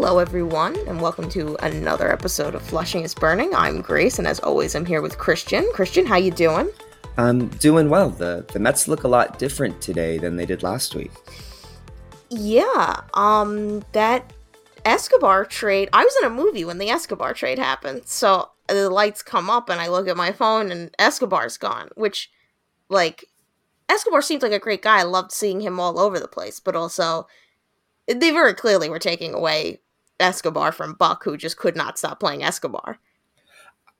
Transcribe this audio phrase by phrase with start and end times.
[0.00, 3.52] Hello, everyone, and welcome to another episode of Flushing is Burning.
[3.52, 5.68] I'm Grace, and as always, I'm here with Christian.
[5.74, 6.70] Christian, how you doing?
[7.16, 8.08] I'm doing well.
[8.08, 11.10] the The Mets look a lot different today than they did last week.
[12.30, 14.32] Yeah, um, that
[14.84, 15.88] Escobar trade.
[15.92, 19.68] I was in a movie when the Escobar trade happened, so the lights come up,
[19.68, 21.88] and I look at my phone, and Escobar's gone.
[21.96, 22.30] Which,
[22.88, 23.24] like,
[23.88, 25.00] Escobar seems like a great guy.
[25.00, 27.26] I loved seeing him all over the place, but also
[28.06, 29.80] they very clearly were taking away
[30.20, 32.98] Escobar from Buck, who just could not stop playing Escobar.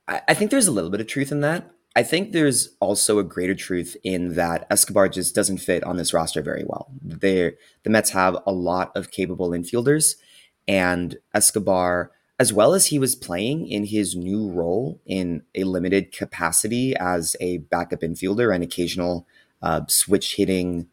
[0.08, 1.70] I think there's a little bit of truth in that.
[1.94, 6.14] I think there's also a greater truth in that Escobar just doesn't fit on this
[6.14, 6.90] roster very well.
[7.02, 10.14] they the Mets have a lot of capable infielders,
[10.66, 16.12] and Escobar, as well as he was playing in his new role in a limited
[16.12, 19.26] capacity as a backup infielder and occasional
[19.60, 20.86] uh, switch hitting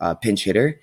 [0.00, 0.80] uh, pinch hitter,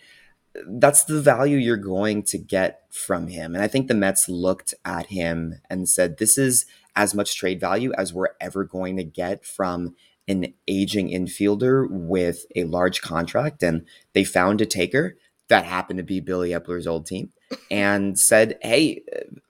[0.66, 3.56] that's the value you're going to get from him.
[3.56, 7.60] And I think the Mets looked at him and said, this is as much trade
[7.60, 9.96] value as we're ever going to get from
[10.28, 13.64] an aging infielder with a large contract.
[13.64, 15.16] And they found a taker
[15.48, 17.32] that happened to be Billy Eppler's old team
[17.72, 19.04] and said, "Hey,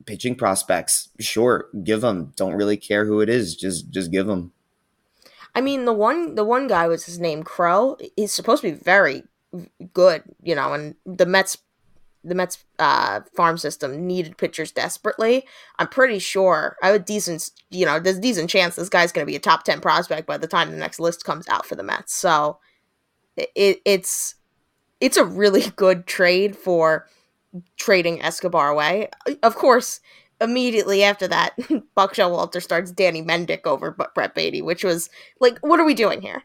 [0.06, 2.34] pitching prospects, sure, give them.
[2.36, 4.52] Don't really care who it is, just just give them."
[5.56, 7.98] I mean, the one the one guy was his name Crow.
[8.16, 9.24] He's supposed to be very
[9.94, 11.58] good, you know, and the Mets
[12.24, 15.46] the Mets uh, farm system needed pitchers desperately.
[15.80, 19.12] I'm pretty sure I have a decent, you know, there's a decent chance this guy's
[19.12, 21.66] going to be a top 10 prospect by the time the next list comes out
[21.66, 22.14] for the Mets.
[22.14, 22.60] So
[23.38, 24.36] it, it's
[25.00, 27.08] it's a really good trade for
[27.78, 29.10] trading Escobar away.
[29.44, 30.02] Of course,
[30.42, 31.56] immediately after that,
[31.96, 35.10] Buck Showalter starts Danny Mendick over Brett Baty, which was
[35.40, 36.44] like, what are we doing here?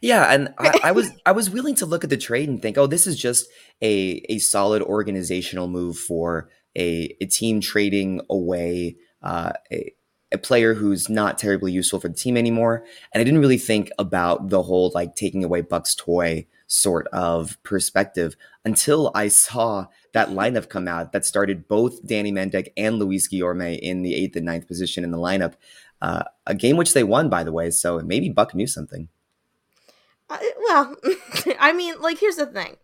[0.00, 2.78] Yeah, and I, I, was I was willing to look at the trade and think,
[2.78, 3.46] oh, this is just
[3.82, 9.92] a a solid organizational move for a, a team trading away uh, a,
[10.32, 12.84] a player who's not terribly useful for the team anymore.
[13.12, 17.62] And I didn't really think about the whole like taking away Buck's toy sort of
[17.62, 23.28] perspective until I saw that lineup come out that started both Danny Mendick and Luis
[23.28, 25.54] Guillorme in the eighth and ninth position in the lineup.
[26.02, 27.70] Uh, a game which they won, by the way.
[27.70, 29.08] So maybe Buck knew something.
[30.28, 30.96] Uh, well,
[31.58, 32.76] I mean, like here's the thing.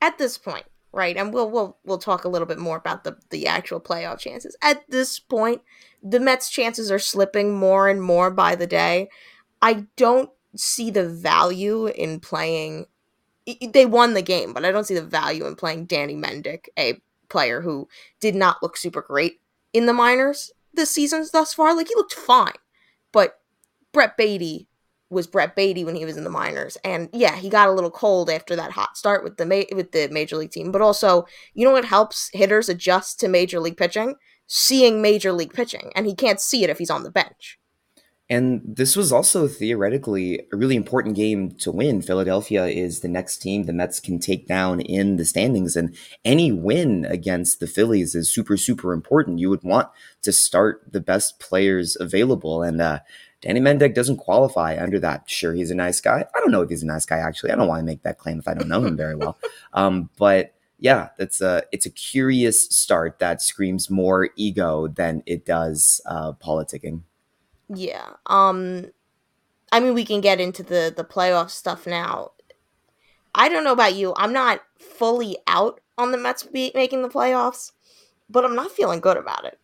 [0.00, 3.16] At this point, right, and we'll we'll we'll talk a little bit more about the
[3.30, 4.56] the actual playoff chances.
[4.62, 5.62] At this point,
[6.02, 9.08] the Mets' chances are slipping more and more by the day.
[9.62, 12.86] I don't see the value in playing.
[13.46, 17.00] They won the game, but I don't see the value in playing Danny Mendick, a
[17.28, 17.88] player who
[18.20, 19.40] did not look super great
[19.72, 21.74] in the minors this season thus far.
[21.74, 22.52] Like he looked fine,
[23.12, 23.40] but
[23.92, 24.68] Brett Baty
[25.10, 26.76] was Brett Baty when he was in the minors.
[26.84, 29.92] And yeah, he got a little cold after that hot start with the ma- with
[29.92, 30.72] the major league team.
[30.72, 34.16] But also, you know what helps hitters adjust to major league pitching?
[34.46, 37.58] Seeing major league pitching, and he can't see it if he's on the bench.
[38.30, 42.00] And this was also theoretically a really important game to win.
[42.00, 45.76] Philadelphia is the next team the Mets can take down in the standings.
[45.76, 45.94] And
[46.24, 49.40] any win against the Phillies is super, super important.
[49.40, 49.88] You would want
[50.22, 52.62] to start the best players available.
[52.62, 53.00] And uh,
[53.44, 55.28] Danny Mendick doesn't qualify under that.
[55.28, 56.24] Sure, he's a nice guy.
[56.34, 57.50] I don't know if he's a nice guy actually.
[57.50, 59.38] I don't want to make that claim if I don't know him very well.
[59.74, 65.44] Um, but yeah, it's a it's a curious start that screams more ego than it
[65.44, 67.02] does uh, politicking.
[67.68, 68.10] Yeah.
[68.26, 68.92] Um,
[69.72, 72.30] I mean, we can get into the the playoff stuff now.
[73.34, 74.14] I don't know about you.
[74.16, 77.72] I'm not fully out on the Mets making the playoffs,
[78.30, 79.58] but I'm not feeling good about it.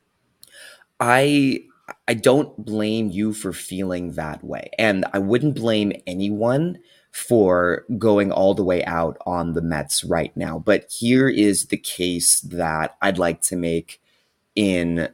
[0.98, 1.66] I
[2.08, 4.70] I don't blame you for feeling that way.
[4.78, 6.78] And I wouldn't blame anyone
[7.12, 10.58] for going all the way out on the Mets right now.
[10.58, 14.00] But here is the case that I'd like to make
[14.54, 15.08] in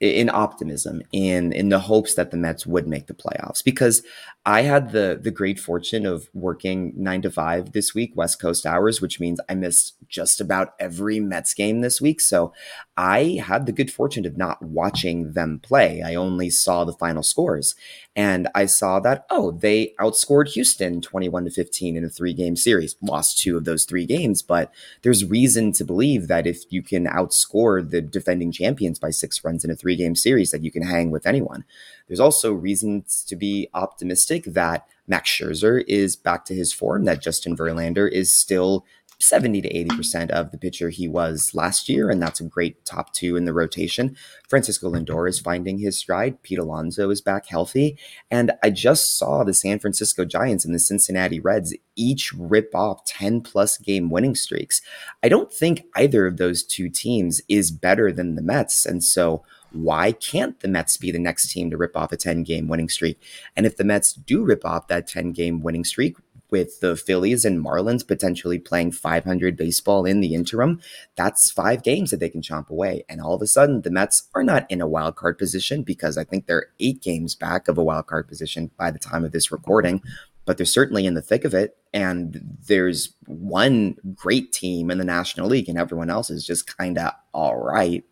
[0.00, 4.02] in optimism in in the hopes that the Mets would make the playoffs because
[4.44, 8.66] I had the the great fortune of working 9 to 5 this week West Coast
[8.66, 12.20] hours which means I missed just about every Mets game this week.
[12.20, 12.52] So
[12.96, 16.02] I had the good fortune of not watching them play.
[16.02, 17.76] I only saw the final scores
[18.16, 22.56] and I saw that oh they outscored Houston 21 to 15 in a three game
[22.56, 24.42] series lost two of those three games.
[24.42, 29.44] But there's reason to believe that if you can outscore the defending champions by 6
[29.44, 31.64] runs in a three game series that you can hang with anyone
[32.08, 37.22] there's also reasons to be optimistic that Max Scherzer is back to his form, that
[37.22, 38.84] Justin Verlander is still
[39.20, 43.12] 70 to 80% of the pitcher he was last year, and that's a great top
[43.12, 44.16] two in the rotation.
[44.48, 46.42] Francisco Lindor is finding his stride.
[46.42, 47.96] Pete Alonso is back healthy.
[48.30, 53.04] And I just saw the San Francisco Giants and the Cincinnati Reds each rip off
[53.04, 54.82] 10 plus game winning streaks.
[55.22, 58.84] I don't think either of those two teams is better than the Mets.
[58.84, 62.42] And so why can't the Mets be the next team to rip off a 10
[62.42, 63.20] game winning streak?
[63.56, 66.16] And if the Mets do rip off that 10 game winning streak,
[66.54, 70.80] with the Phillies and Marlins potentially playing 500 baseball in the interim,
[71.16, 73.04] that's five games that they can chomp away.
[73.08, 76.16] And all of a sudden, the Mets are not in a wild card position because
[76.16, 79.32] I think they're eight games back of a wild card position by the time of
[79.32, 80.00] this recording.
[80.44, 81.76] But they're certainly in the thick of it.
[81.92, 86.98] And there's one great team in the National League, and everyone else is just kind
[86.98, 88.04] of all right.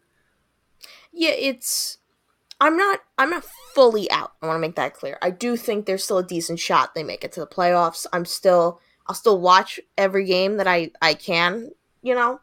[1.12, 1.98] Yeah, it's
[2.60, 3.44] I'm not I'm not
[3.74, 4.32] fully out.
[4.40, 5.18] I want to make that clear.
[5.20, 8.06] I do think there's still a decent shot they make it to the playoffs.
[8.12, 11.70] I'm still I'll still watch every game that I I can,
[12.02, 12.40] you know.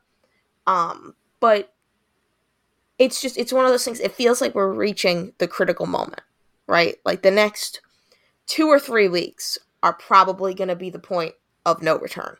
[0.68, 1.74] Um but
[2.98, 6.21] it's just it's one of those things it feels like we're reaching the critical moment,
[6.68, 6.95] right?
[7.06, 7.81] Like the next
[8.48, 11.33] 2 or 3 weeks are probably going to be the point
[11.66, 12.36] of no return.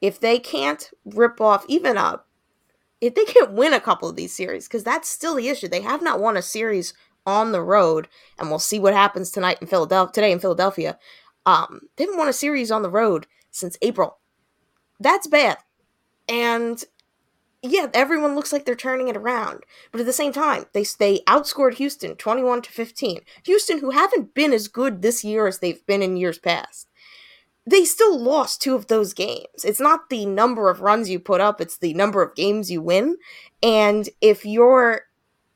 [0.00, 2.22] If they can't rip off even a
[3.02, 5.68] if they can't win a couple of these series, because that's still the issue.
[5.68, 6.94] They have not won a series
[7.26, 8.08] on the road,
[8.38, 10.12] and we'll see what happens tonight in Philadelphia.
[10.12, 10.98] Today in Philadelphia,
[11.44, 14.18] um, they haven't won a series on the road since April.
[15.00, 15.58] That's bad,
[16.28, 16.82] and
[17.60, 19.64] yeah, everyone looks like they're turning it around.
[19.90, 23.20] But at the same time, they they outscored Houston twenty one to fifteen.
[23.44, 26.88] Houston, who haven't been as good this year as they've been in years past
[27.66, 29.64] they still lost two of those games.
[29.64, 32.82] It's not the number of runs you put up, it's the number of games you
[32.82, 33.16] win.
[33.62, 35.02] And if you're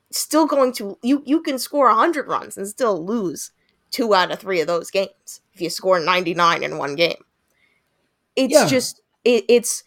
[0.09, 3.51] still going to you you can score 100 runs and still lose
[3.91, 7.21] two out of 3 of those games if you score 99 in one game.
[8.35, 8.67] It's yeah.
[8.67, 9.83] just it, it's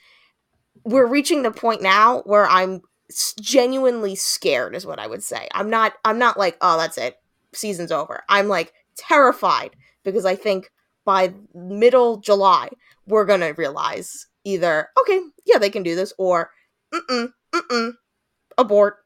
[0.84, 2.82] we're reaching the point now where I'm
[3.40, 5.49] genuinely scared is what I would say.
[5.55, 7.17] I'm not I'm not like, "Oh, that's it.
[7.52, 10.70] Season's over." I'm like terrified because I think
[11.11, 12.69] by middle July,
[13.05, 16.51] we're gonna realize either okay, yeah, they can do this, or
[16.95, 17.93] mm mm mm
[18.57, 18.99] abort.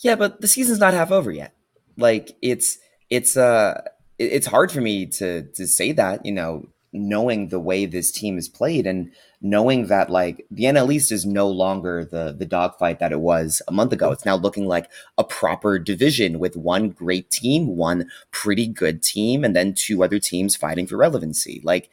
[0.00, 1.54] Yeah, but the season's not half over yet.
[1.96, 2.78] Like it's
[3.10, 3.80] it's uh
[4.18, 6.66] it's hard for me to to say that you know
[6.98, 9.10] knowing the way this team is played and
[9.40, 13.62] knowing that like the NL East is no longer the the dogfight that it was
[13.68, 14.10] a month ago.
[14.10, 19.44] It's now looking like a proper division with one great team, one pretty good team,
[19.44, 21.60] and then two other teams fighting for relevancy.
[21.64, 21.90] Like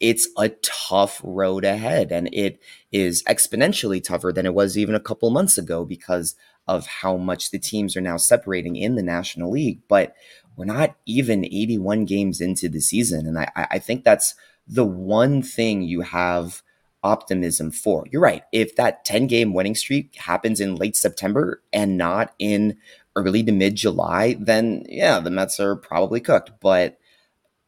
[0.00, 2.60] it's a tough road ahead, and it
[2.92, 6.36] is exponentially tougher than it was even a couple months ago because
[6.66, 9.80] of how much the teams are now separating in the National League.
[9.88, 10.14] But
[10.56, 13.26] we're not even 81 games into the season.
[13.26, 14.34] And I, I think that's
[14.66, 16.62] the one thing you have
[17.02, 18.06] optimism for.
[18.10, 18.42] You're right.
[18.52, 22.78] If that 10 game winning streak happens in late September and not in
[23.16, 26.52] early to mid July, then yeah, the Mets are probably cooked.
[26.60, 26.98] But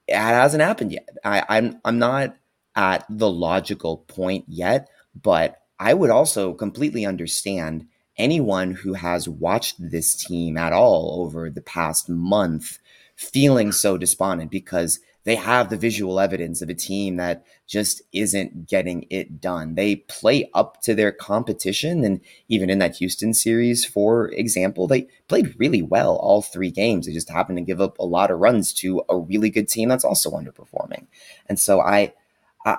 [0.08, 1.08] it hasn't happened yet.
[1.24, 2.36] I, I'm I'm not
[2.74, 4.88] at the logical point yet,
[5.20, 7.86] but I would also completely understand
[8.18, 12.78] anyone who has watched this team at all over the past month
[13.16, 18.68] feeling so despondent because they have the visual evidence of a team that just isn't
[18.68, 19.74] getting it done.
[19.74, 22.04] They play up to their competition.
[22.04, 27.06] And even in that Houston series, for example, they played really well all three games.
[27.06, 29.88] They just happened to give up a lot of runs to a really good team
[29.88, 31.06] that's also underperforming.
[31.48, 32.12] And so I,
[32.64, 32.76] I,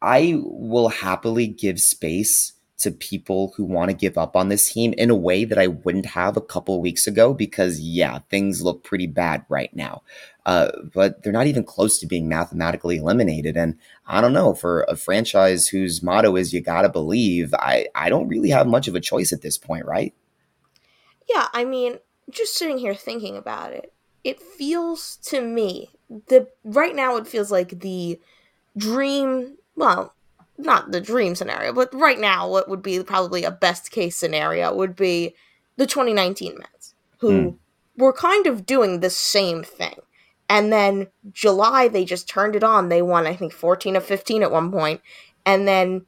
[0.00, 4.92] I will happily give space to people who want to give up on this team
[4.94, 8.82] in a way that I wouldn't have a couple weeks ago because, yeah, things look
[8.82, 10.02] pretty bad right now.
[10.44, 13.56] Uh, but they're not even close to being mathematically eliminated.
[13.56, 18.08] And I don't know, for a franchise whose motto is you gotta believe, I, I
[18.08, 20.12] don't really have much of a choice at this point, right?
[21.28, 23.92] Yeah, I mean, just sitting here thinking about it,
[24.24, 28.20] it feels to me the right now it feels like the
[28.76, 30.13] dream well
[30.56, 34.74] not the dream scenario, but right now, what would be probably a best case scenario
[34.74, 35.34] would be
[35.76, 37.56] the 2019 Mets, who mm.
[37.96, 39.96] were kind of doing the same thing.
[40.48, 42.88] And then July, they just turned it on.
[42.88, 45.00] They won, I think, 14 of 15 at one point,
[45.46, 46.06] And then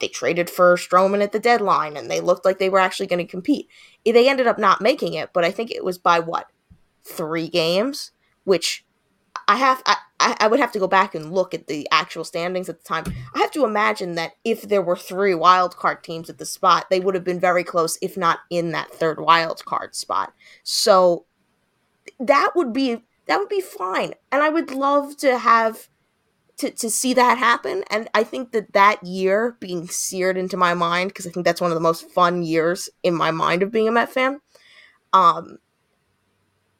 [0.00, 3.24] they traded for Stroman at the deadline, and they looked like they were actually going
[3.24, 3.68] to compete.
[4.04, 6.48] They ended up not making it, but I think it was by what?
[7.04, 8.12] Three games?
[8.44, 8.84] Which
[9.46, 9.82] I have.
[9.86, 12.78] I, I, I would have to go back and look at the actual standings at
[12.78, 13.04] the time.
[13.34, 16.90] I have to imagine that if there were three wild card teams at the spot,
[16.90, 20.32] they would have been very close, if not in that third wild card spot.
[20.62, 21.24] So
[22.18, 25.88] that would be that would be fine, and I would love to have
[26.58, 27.84] to, to see that happen.
[27.90, 31.60] And I think that that year being seared into my mind, because I think that's
[31.60, 34.40] one of the most fun years in my mind of being a Met fan,
[35.12, 35.58] um,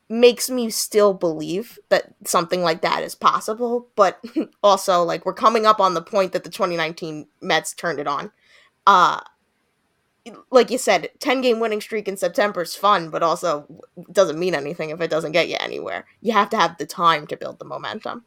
[0.08, 3.88] makes me still believe that something like that is possible.
[3.94, 4.22] But
[4.62, 8.32] also, like, we're coming up on the point that the 2019 Mets turned it on.
[8.86, 9.20] Uh,
[10.50, 13.66] like you said, 10 game winning streak in September is fun, but also
[14.12, 16.06] doesn't mean anything if it doesn't get you anywhere.
[16.20, 18.24] You have to have the time to build the momentum.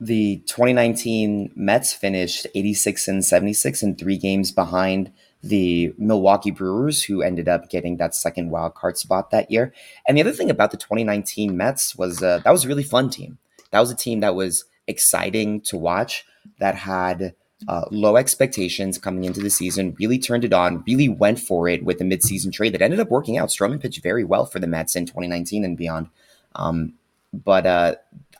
[0.00, 5.12] The 2019 Mets finished 86 and 76 and three games behind
[5.42, 9.72] the Milwaukee Brewers, who ended up getting that second wild card spot that year.
[10.06, 13.10] And the other thing about the 2019 Mets was uh, that was a really fun
[13.10, 13.38] team.
[13.70, 16.24] That was a team that was exciting to watch,
[16.58, 17.34] that had
[17.68, 21.84] uh, low expectations coming into the season, really turned it on, really went for it
[21.84, 23.48] with the midseason trade that ended up working out.
[23.48, 26.08] Stroman pitched very well for the Mets in 2019 and beyond.
[26.54, 26.94] Um,
[27.32, 27.94] but uh,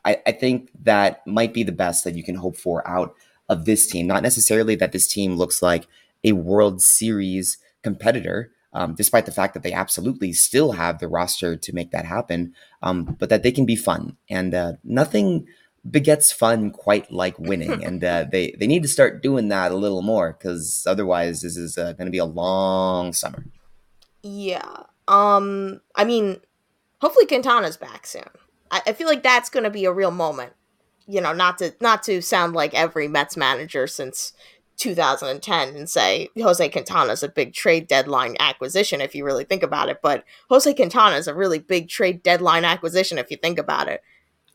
[0.05, 3.15] I, I think that might be the best that you can hope for out
[3.49, 4.07] of this team.
[4.07, 5.87] Not necessarily that this team looks like
[6.27, 11.57] a World Series competitor, um, despite the fact that they absolutely still have the roster
[11.57, 12.53] to make that happen,
[12.83, 14.17] um, but that they can be fun.
[14.29, 15.47] And uh, nothing
[15.89, 19.77] begets fun quite like winning, and uh, they they need to start doing that a
[19.77, 23.47] little more because otherwise, this is uh, going to be a long summer.
[24.23, 24.83] Yeah.
[25.09, 25.81] Um.
[25.95, 26.41] I mean,
[27.01, 28.29] hopefully Quintana's back soon.
[28.71, 30.53] I, I feel like that's going to be a real moment.
[31.07, 34.33] You know, not to not to sound like every Mets manager since
[34.77, 39.63] 2010 and say Jose Quintana is a big trade deadline acquisition if you really think
[39.63, 40.01] about it.
[40.03, 44.03] But Jose Quintana is a really big trade deadline acquisition if you think about it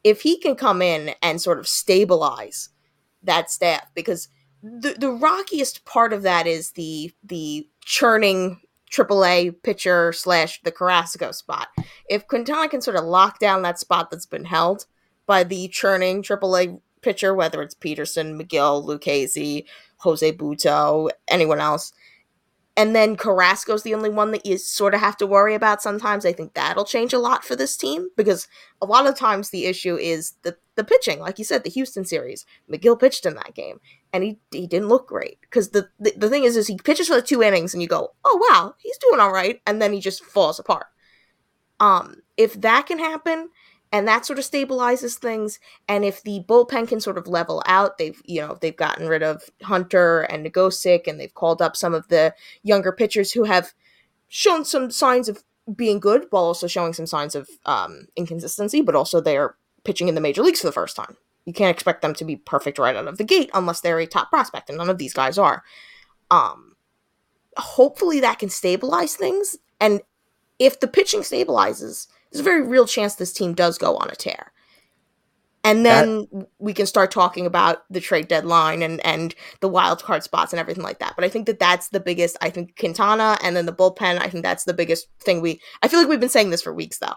[0.03, 2.69] if he can come in and sort of stabilize
[3.23, 4.29] that staff because
[4.63, 8.59] the the rockiest part of that is the the churning
[8.91, 11.69] AAA pitcher slash the Carrasco spot.
[12.09, 14.85] If Quintana can sort of lock down that spot that's been held
[15.25, 19.65] by the churning AAA pitcher, whether it's Peterson, Megill, Lucchesi,
[20.01, 21.93] Jose Butto, anyone else,
[22.77, 26.25] and then Carrasco's the only one that you sort of have to worry about sometimes.
[26.25, 28.48] I think that'll change a lot for this team because
[28.81, 31.20] a lot of times the issue is the the pitching.
[31.20, 33.79] Like you said, the Houston series, Megill pitched in that game
[34.13, 37.08] and he he didn't look great because the, the the thing is is he pitches
[37.08, 39.91] for the two innings and you go, oh wow, he's doing all right, and then
[39.91, 40.88] he just falls apart.
[41.79, 43.50] Um, if that can happen,
[43.91, 45.60] and that sort of stabilizes things.
[45.88, 49.24] And if the bullpen can sort of level out, they've you know they've gotten rid
[49.24, 52.33] of Hunter and Nogosek, and they've called up some of the
[52.63, 53.74] younger pitchers who have
[54.27, 55.43] shown some signs of
[55.75, 58.81] being good, while also showing some signs of um, inconsistency.
[58.81, 61.17] But also they're pitching in the major leagues for the first time.
[61.45, 64.07] You can't expect them to be perfect right out of the gate unless they're a
[64.07, 65.63] top prospect, and none of these guys are.
[66.29, 66.75] Um,
[67.57, 70.01] hopefully that can stabilize things, and
[70.60, 74.15] if the pitching stabilizes there's a very real chance this team does go on a
[74.15, 74.51] tear.
[75.63, 80.01] And then that, we can start talking about the trade deadline and, and the wild
[80.01, 81.13] card spots and everything like that.
[81.15, 82.35] But I think that that's the biggest.
[82.41, 84.19] I think Quintana and then the bullpen.
[84.19, 85.61] I think that's the biggest thing we.
[85.83, 87.13] I feel like we've been saying this for weeks though.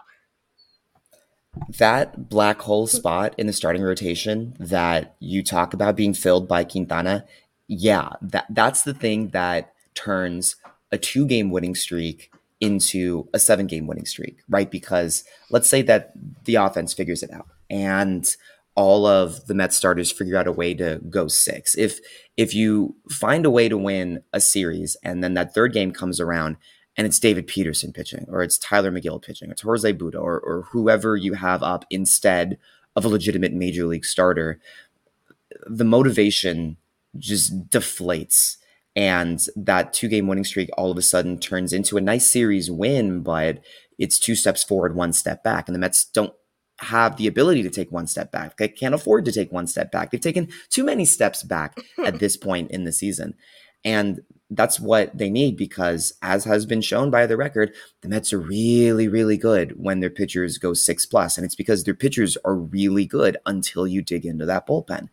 [1.79, 6.65] That black hole spot in the starting rotation that you talk about being filled by
[6.65, 7.25] Quintana,
[7.67, 10.57] yeah, that that's the thing that turns
[10.91, 12.29] a two game winning streak
[12.61, 14.69] into a seven game winning streak, right?
[14.69, 16.13] Because let's say that
[16.45, 18.35] the offense figures it out and
[18.75, 21.75] all of the Mets starters figure out a way to go six.
[21.77, 21.99] If
[22.37, 26.19] if you find a way to win a series and then that third game comes
[26.19, 26.57] around
[26.97, 30.39] and it's David Peterson pitching or it's Tylor Megill pitching, or it's Jose Butto or,
[30.39, 32.57] or whoever you have up instead
[32.95, 34.59] of a legitimate major league starter,
[35.67, 36.77] the motivation
[37.17, 38.57] just deflates
[38.95, 42.71] and that two game winning streak all of a sudden turns into a nice series
[42.71, 43.59] win, but
[43.99, 45.67] it's two steps forward, one step back.
[45.67, 46.33] And the Mets don't
[46.79, 48.57] have the ability to take one step back.
[48.57, 50.11] They can't afford to take one step back.
[50.11, 53.35] They've taken too many steps back at this point in the season.
[53.83, 58.31] And that's what they need because, as has been shown by the record, the Mets
[58.31, 62.37] are really, really good when their pitchers go six plus, and it's because their pitchers
[62.45, 65.09] are really good until you dig into that bullpen.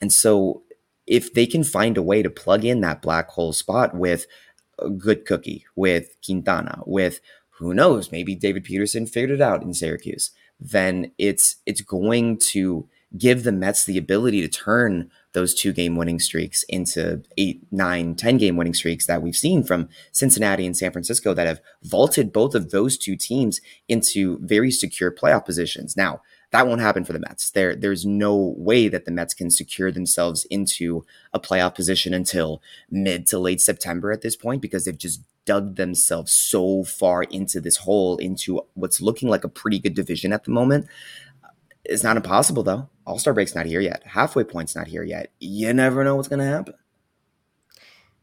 [0.00, 0.62] And so
[1.06, 4.26] if they can find a way to plug in that black hole spot with
[4.78, 7.20] a good cookie, with Quintana, with
[7.58, 12.88] who knows, maybe David Peterson figured it out in Syracuse, then it's it's going to
[13.16, 18.14] give the Mets the ability to turn those two game winning streaks into eight, nine,
[18.14, 22.32] ten game winning streaks that we've seen from Cincinnati and San Francisco that have vaulted
[22.32, 25.96] both of those two teams into very secure playoff positions.
[25.96, 27.50] Now, that won't happen for the Mets.
[27.50, 32.62] There, there's no way that the Mets can secure themselves into a playoff position until
[32.90, 37.58] mid to late September at this point because they've just dug themselves so far into
[37.60, 40.86] this hole, into what's looking like a pretty good division at the moment.
[41.84, 42.88] It's not impossible though.
[43.06, 44.02] All Star break's not here yet.
[44.04, 45.30] Halfway point's not here yet.
[45.40, 46.74] You never know what's gonna happen.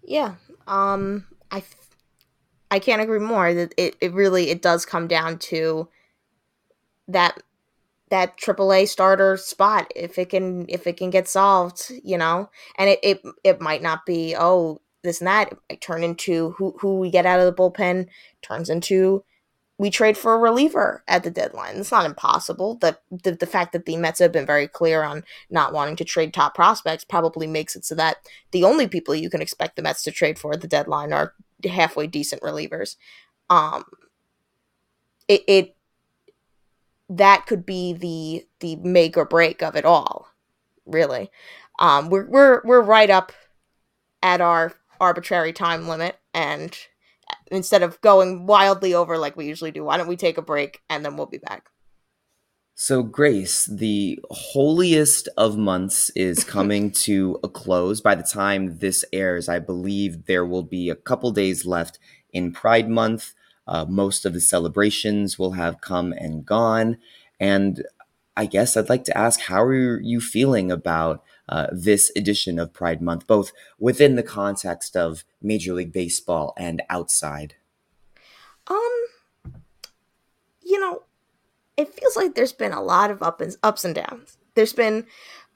[0.04, 0.36] Yeah.
[0.68, 1.26] Um.
[1.52, 1.64] I.
[2.72, 3.54] I can't agree more.
[3.54, 5.90] That it, it really it does come down to
[7.08, 7.42] that
[8.10, 12.90] that AAA starter spot if it can if it can get solved, you know, and
[12.90, 15.54] it it, it might not be oh this and that.
[15.70, 18.08] It turn into who who we get out of the bullpen
[18.42, 19.24] turns into
[19.80, 21.78] we trade for a reliever at the deadline.
[21.78, 22.76] It's not impossible.
[22.76, 26.04] The, the the fact that the Mets have been very clear on not wanting to
[26.04, 28.18] trade top prospects probably makes it so that
[28.52, 31.34] the only people you can expect the Mets to trade for at the deadline are
[31.64, 32.98] halfway decent relievers.
[33.50, 33.86] Um,
[35.30, 35.76] it, it
[37.10, 40.30] that could be the the make or break of it all,
[40.86, 41.32] really.
[41.80, 43.32] Um, we're we're we're right up
[44.22, 46.78] at our arbitrary time limit, and
[47.52, 50.82] instead of going wildly over like we usually do, why don't we take a break
[50.90, 51.70] and then we'll be back.
[52.82, 58.00] So, Grace, the holiest of months is coming to a close.
[58.00, 62.00] By the time this airs, I believe there will be a couple days left
[62.32, 63.34] in Pride Month.
[63.70, 66.98] Uh, most of the celebrations will have come and gone.
[67.40, 67.86] And
[68.36, 72.74] I guess I'd like to ask how are you feeling about uh, this edition of
[72.74, 77.56] Pride Month, both within the context of Major League Baseball and outside?
[78.68, 79.06] Um,
[80.64, 81.04] you know,
[81.78, 84.38] it feels like there's been a lot of up and, ups and downs.
[84.56, 85.06] There's been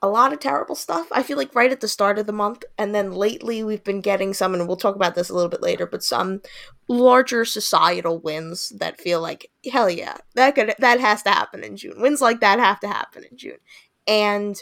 [0.03, 1.07] a lot of terrible stuff.
[1.13, 4.01] I feel like right at the start of the month, and then lately we've been
[4.01, 6.41] getting some, and we'll talk about this a little bit later, but some
[6.89, 11.77] larger societal wins that feel like hell yeah, that could that has to happen in
[11.77, 12.01] June.
[12.01, 13.57] Wins like that have to happen in June,
[14.05, 14.61] and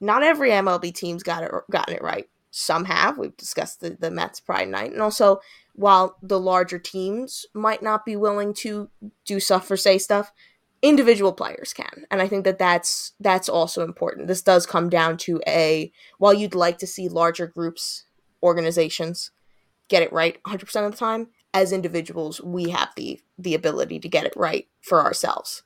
[0.00, 2.28] not every MLB team's got it gotten it right.
[2.52, 3.18] Some have.
[3.18, 5.40] We've discussed the, the Mets Pride Night, and also
[5.74, 8.90] while the larger teams might not be willing to
[9.26, 10.30] do stuff or say stuff,
[10.82, 12.04] individual players can.
[12.10, 14.26] And i think that that's that's also important.
[14.26, 18.04] This does come down to a while you'd like to see larger groups
[18.42, 19.30] organizations
[19.88, 24.08] get it right 100% of the time as individuals we have the the ability to
[24.08, 25.62] get it right for ourselves.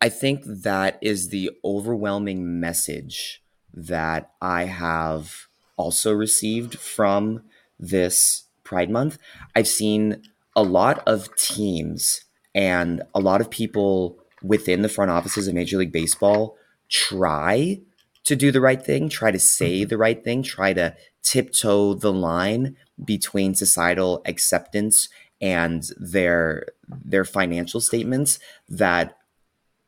[0.00, 3.42] I think that is the overwhelming message
[3.74, 7.42] that i have also received from
[7.78, 9.18] this pride month.
[9.56, 10.22] I've seen
[10.54, 15.78] a lot of teams and a lot of people within the front offices of Major
[15.78, 16.56] League Baseball
[16.88, 17.80] try
[18.24, 19.88] to do the right thing, try to say mm-hmm.
[19.88, 25.08] the right thing, try to tiptoe the line between societal acceptance
[25.40, 26.66] and their
[27.04, 28.38] their financial statements
[28.68, 29.16] that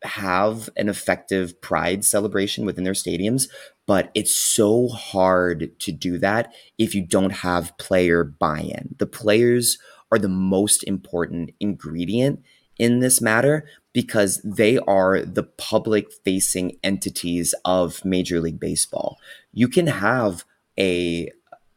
[0.03, 3.49] have an effective pride celebration within their stadiums
[3.87, 9.79] but it's so hard to do that if you don't have player buy-in the players
[10.13, 12.43] are the most important ingredient
[12.79, 19.19] in this matter because they are the public facing entities of Major League Baseball.
[19.53, 20.45] You can have
[20.79, 21.31] a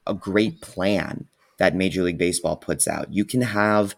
[0.05, 3.13] a great plan that Major League Baseball puts out.
[3.13, 3.95] You can have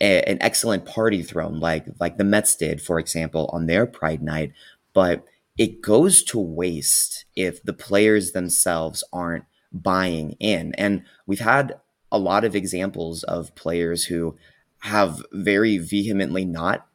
[0.00, 4.22] a, an excellent party thrown like like the Mets did for example on their Pride
[4.22, 4.52] night,
[4.92, 5.24] but
[5.58, 10.74] it goes to waste if the players themselves aren't buying in.
[10.74, 11.74] And we've had
[12.10, 14.36] a lot of examples of players who
[14.80, 16.86] have very vehemently not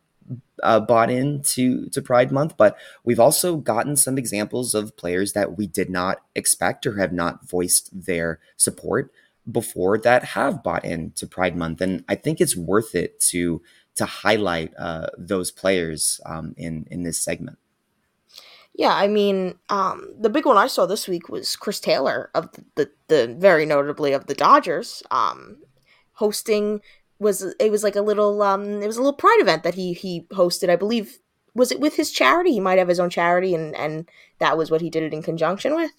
[0.63, 5.57] uh, bought into to Pride Month, but we've also gotten some examples of players that
[5.57, 9.11] we did not expect or have not voiced their support
[9.51, 13.61] before that have bought into Pride Month, and I think it's worth it to
[13.95, 17.59] to highlight uh, those players um, in in this segment.
[18.77, 22.51] Yeah, I mean, um, the big one I saw this week was Chris Taylor of
[22.51, 25.59] the, the, the very notably of the Dodgers, um,
[26.13, 26.81] hosting
[27.19, 29.93] was it was like a little um it was a little pride event that he
[29.93, 31.19] he hosted i believe.
[31.53, 32.51] Was it with his charity?
[32.51, 35.23] He might have his own charity and and that was what he did it in
[35.23, 35.91] conjunction with?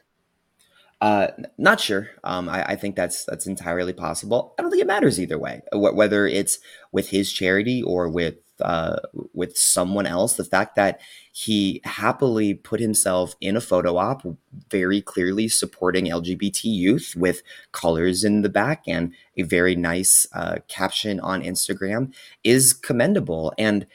[1.00, 2.10] Uh not sure.
[2.24, 4.54] Um i, I think that's that's entirely possible.
[4.58, 6.58] I don't think it matters either way whether it's
[6.92, 8.96] with his charity or with uh,
[9.32, 10.34] with someone else.
[10.34, 11.00] The fact that
[11.32, 14.22] he happily put himself in a photo op,
[14.70, 17.42] very clearly supporting LGBT youth with
[17.72, 22.14] colors in the back and a very nice uh, caption on Instagram,
[22.44, 23.52] is commendable.
[23.58, 23.86] And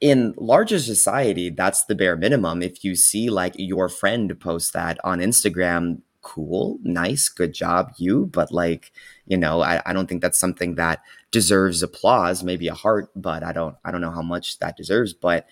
[0.00, 2.62] in larger society, that's the bare minimum.
[2.62, 8.26] If you see like your friend post that on Instagram, cool, nice, good job, you.
[8.26, 8.92] But like,
[9.26, 13.42] you know, I, I don't think that's something that deserves applause, maybe a heart, but
[13.42, 15.14] I don't I don't know how much that deserves.
[15.14, 15.46] But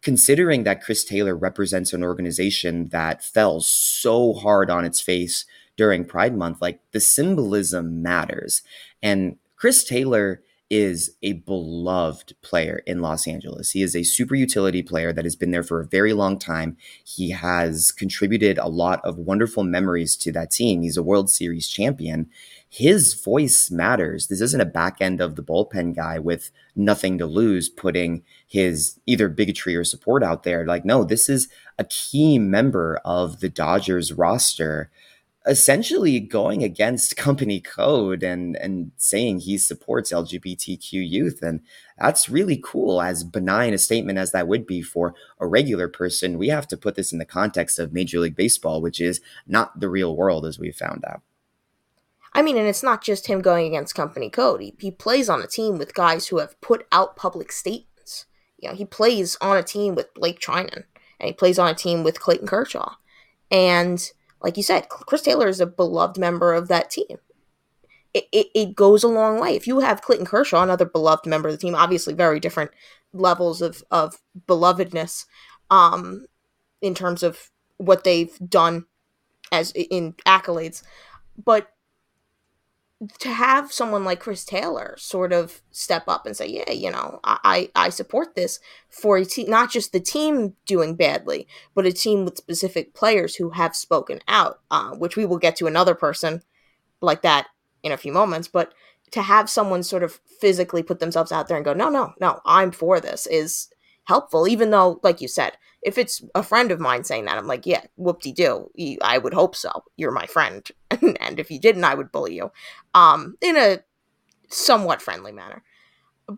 [0.00, 5.44] considering that Chris Taylor represents an organization that fell so hard on its face
[5.76, 8.62] during Pride Month, like the symbolism matters.
[9.02, 13.70] And Chris Taylor is a beloved player in Los Angeles.
[13.70, 16.76] He is a super utility player that has been there for a very long time.
[17.04, 20.82] He has contributed a lot of wonderful memories to that team.
[20.82, 22.28] He's a World Series champion.
[22.68, 24.26] His voice matters.
[24.26, 28.98] This isn't a back end of the bullpen guy with nothing to lose, putting his
[29.06, 30.66] either bigotry or support out there.
[30.66, 31.48] Like, no, this is
[31.78, 34.90] a key member of the Dodgers roster
[35.46, 41.60] essentially going against company code and and saying he supports LGBTQ youth and
[41.98, 46.38] that's really cool as benign a statement as that would be for a regular person
[46.38, 49.80] we have to put this in the context of major league baseball which is not
[49.80, 51.22] the real world as we've found out
[52.32, 54.60] I mean, and it's not just him going against company code.
[54.60, 58.26] He, he plays on a team with guys who have put out public statements.
[58.58, 60.84] You know, he plays on a team with Blake Treinen,
[61.18, 62.96] and he plays on a team with Clayton Kershaw.
[63.50, 67.18] And like you said, Chris Taylor is a beloved member of that team.
[68.14, 69.56] It, it, it goes a long way.
[69.56, 72.70] If you have Clayton Kershaw, another beloved member of the team, obviously very different
[73.12, 75.26] levels of, of belovedness
[75.70, 76.26] um,
[76.80, 78.86] in terms of what they've done
[79.52, 80.82] as in accolades.
[81.42, 81.70] But
[83.18, 87.20] to have someone like Chris Taylor sort of step up and say, "Yeah, you know,
[87.24, 91.92] I I support this for a team, not just the team doing badly, but a
[91.92, 95.94] team with specific players who have spoken out," uh, which we will get to another
[95.94, 96.42] person
[97.02, 97.48] like that
[97.82, 98.48] in a few moments.
[98.48, 98.72] But
[99.10, 102.40] to have someone sort of physically put themselves out there and go, "No, no, no,
[102.46, 103.68] I'm for this," is
[104.06, 104.48] helpful.
[104.48, 107.66] Even though, like you said, if it's a friend of mine saying that, I'm like,
[107.66, 108.70] yeah, whoop de doo.
[109.02, 109.84] I would hope so.
[109.96, 112.50] You're my friend, and if you didn't, I would bully you,
[112.94, 113.80] um, in a
[114.48, 115.62] somewhat friendly manner.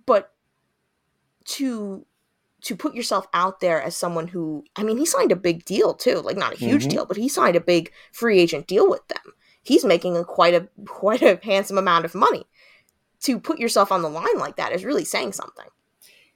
[0.07, 0.33] But
[1.47, 2.05] to
[2.61, 5.95] to put yourself out there as someone who, I mean, he signed a big deal
[5.95, 6.91] too, like not a huge mm-hmm.
[6.91, 9.33] deal, but he signed a big free agent deal with them.
[9.63, 12.45] He's making a quite a quite a handsome amount of money.
[13.23, 15.67] To put yourself on the line like that is really saying something.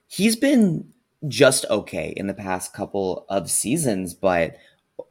[0.07, 0.92] He's been
[1.27, 4.55] just okay in the past couple of seasons, but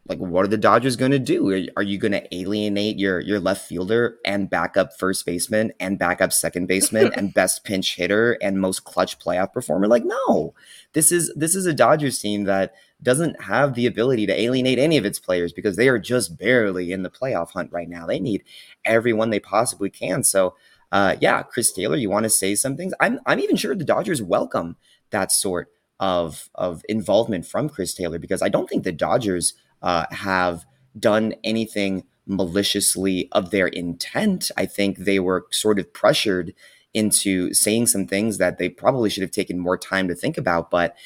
[0.07, 1.51] like what are the Dodgers going to do?
[1.51, 5.98] Are, are you going to alienate your your left fielder and backup first baseman and
[5.98, 9.87] backup second baseman and best pinch hitter and most clutch playoff performer?
[9.87, 10.55] Like no.
[10.92, 14.96] This is this is a Dodgers team that doesn't have the ability to alienate any
[14.96, 18.07] of its players because they are just barely in the playoff hunt right now.
[18.07, 18.44] They need
[18.85, 20.22] everyone they possibly can.
[20.22, 20.55] So
[20.92, 22.92] uh, yeah, Chris Taylor, you want to say some things?
[23.01, 24.77] I'm I'm even sure the Dodgers welcome
[25.11, 25.70] that sort
[26.02, 30.66] of of involvement from Chris Taylor because I don't think the Dodgers uh, have
[30.98, 34.50] done anything maliciously of their intent.
[34.56, 36.54] I think they were sort of pressured
[36.92, 40.72] into saying some things that they probably should have taken more time to think about.
[40.72, 40.96] But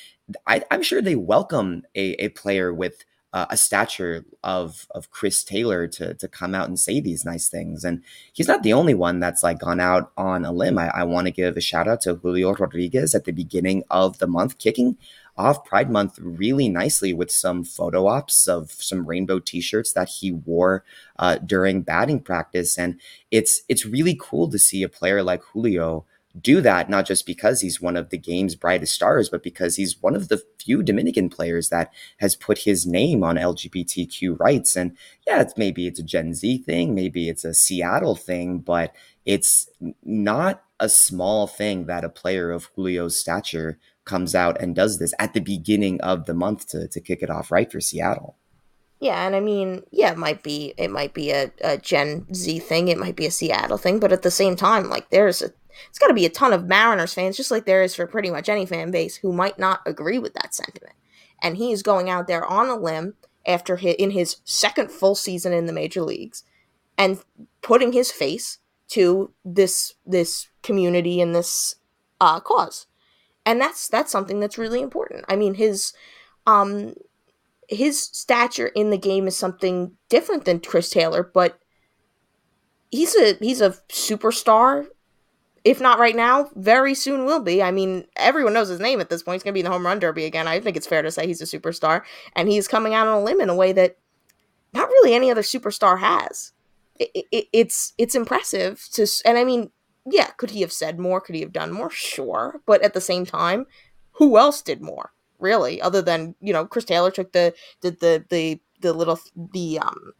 [0.47, 3.05] I, am sure they welcome a, a player with
[3.37, 7.51] uh, a stature of of Chris Taylor to to come out and say these nice
[7.51, 7.85] things.
[7.85, 10.79] And he's not the only one that's like gone out on a limb.
[10.79, 14.21] I, I want to give a shout out to Julio Rodriguez at the beginning of
[14.21, 14.97] the month, kicking
[15.37, 20.33] off Pride Month really nicely with some photo ops of some rainbow T-shirts that he
[20.33, 20.83] wore
[21.19, 22.99] uh, during batting practice, and
[23.31, 26.07] it's it's really cool to see a player like Julio
[26.41, 30.01] do that not just because he's one of the game's brightest stars, but because he's
[30.03, 34.77] one of the few Dominican players that has put his name on LGBTQ rights.
[34.77, 34.97] And
[35.27, 38.93] yeah, it's maybe it's a Gen Z thing, maybe it's a Seattle thing, but
[39.25, 39.69] it's
[40.05, 45.15] not a small thing that a player of Julio's stature comes out and does this
[45.19, 48.37] at the beginning of the month to, to kick it off right for Seattle.
[48.99, 52.61] Yeah, and I mean, yeah, it might be it might be a, a Gen Z
[52.61, 55.51] thing, it might be a Seattle thing, but at the same time, like there's a
[55.89, 58.31] it's got to be a ton of Mariners fans, just like there is for pretty
[58.31, 60.95] much any fan base, who might not agree with that sentiment.
[61.43, 63.15] And he is going out there on a limb
[63.47, 66.43] after his, in his second full season in the major leagues
[66.99, 67.23] and
[67.63, 68.59] putting his face
[68.89, 71.77] to this this community and this
[72.21, 72.87] uh, cause.
[73.45, 75.25] And that's that's something that's really important.
[75.29, 75.93] I mean, his
[76.47, 76.95] um
[77.69, 81.59] his stature in the game is something different than Chris Taylor, but
[82.91, 84.87] he's a he's a superstar
[85.67, 87.61] if not right now, very soon will be.
[87.61, 89.35] I mean, everyone knows his name at this point.
[89.35, 90.47] He's going to be in the home run derby again.
[90.47, 92.03] I think it's fair to say he's a superstar,
[92.37, 93.97] and he's coming out on a limb in a way that
[94.73, 96.53] not really any other superstar has.
[97.01, 99.73] It, it, it's it's impressive to, and I mean,
[100.09, 101.21] yeah, could he have said more?
[101.21, 101.91] Could he have done more?
[101.91, 103.67] Sure, but at the same time,
[104.13, 105.11] who else did more?
[105.41, 109.19] Really, other than you know, Chris Taylor took the did the the the little
[109.53, 110.13] the um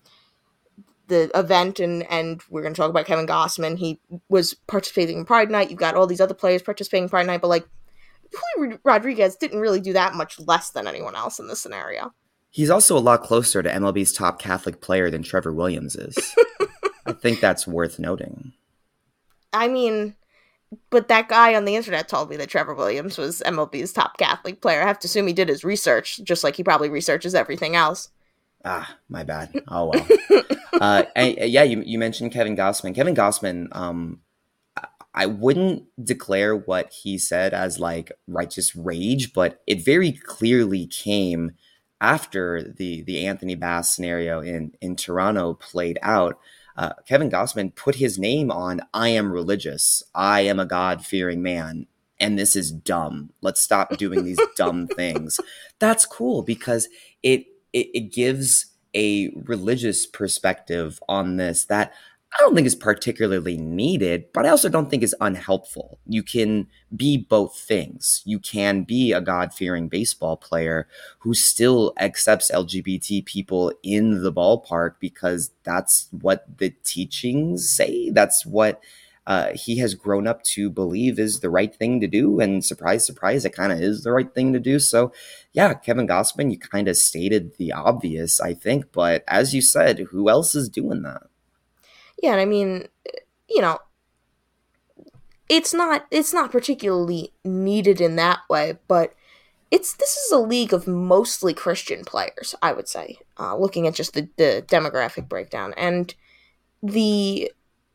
[1.09, 3.79] the event and and we're going to talk about Kevin Gausman.
[3.79, 5.71] He was participating in Pride Night.
[5.71, 7.67] You've got all these other players participating in Pride Night, but like
[8.57, 12.13] Julio Rodriguez didn't really do that much less than anyone else in this scenario.
[12.51, 16.17] He's also a lot closer to MLB's top Catholic player than Trevor Williams is.
[17.07, 18.53] I think that's worth noting.
[19.53, 20.17] I mean,
[20.91, 24.61] but that guy on the internet told me that Trevor Williams was MLB's top Catholic
[24.61, 24.83] player.
[24.83, 28.11] I have to assume he did his research, just like he probably researches everything else.
[28.65, 29.53] Ah, my bad.
[29.69, 30.45] Oh well.
[30.73, 32.95] uh, and, yeah, you, you mentioned Kevin Gausman.
[32.95, 34.21] Kevin Gausman, um,
[35.15, 41.53] I wouldn't declare what he said as like righteous rage, but it very clearly came
[42.01, 46.39] after the the Anthony Bass scenario in in Toronto played out
[46.77, 50.03] uh, Kevin Gausman put his name on I am religious.
[50.15, 51.87] I am a God fearing man.
[52.19, 53.31] And this is dumb.
[53.41, 55.41] Let's stop doing these dumb things.
[55.79, 56.89] That's cool because
[57.23, 61.93] it, it, it gives a religious perspective on this that
[62.33, 65.99] I don't think is particularly needed, but I also don't think is unhelpful.
[66.07, 68.23] You can be both things.
[68.25, 70.89] You can be a God fearing baseball player
[71.21, 78.11] who still accepts LGBT people in the ballpark because that's what the teachings say.
[78.11, 78.83] That's what
[79.27, 82.41] uh, he has grown up to believe is the right thing to do.
[82.41, 84.79] And surprise, surprise, it kind of is the right thing to do.
[84.79, 85.13] So,
[85.53, 88.93] yeah, Kevin Gausman, you kind of stated the obvious, I think.
[88.93, 91.23] But as you said, who else is doing that?
[92.23, 92.89] yeah, and I mean,
[93.49, 93.79] you know,
[95.49, 99.15] it's not it's not particularly needed in that way, but
[99.71, 103.95] it's this is a league of mostly Christian players, I would say, uh, looking at
[103.95, 105.75] just the, the demographic breakdown.
[105.77, 106.15] And
[106.83, 107.51] the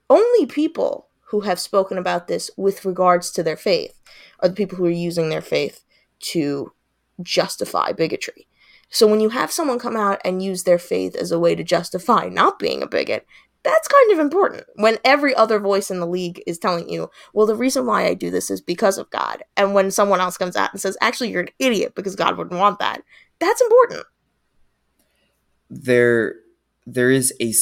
[0.09, 3.97] only people who have spoken about this with regards to their faith
[4.41, 5.85] are the people who are using their faith
[6.19, 6.73] to
[7.21, 8.47] justify bigotry.
[8.89, 11.63] So when you have someone come out and use their faith as a way to
[11.63, 13.25] justify not being a bigot,
[13.63, 17.45] that's kind of important when every other voice in the league is telling you, well,
[17.45, 19.43] the reason why I do this is because of God.
[19.55, 22.59] And when someone else comes out and says, actually, you're an idiot because God wouldn't
[22.59, 23.03] want that,
[23.39, 24.03] that's important.
[25.69, 26.35] There,
[26.85, 27.53] there is a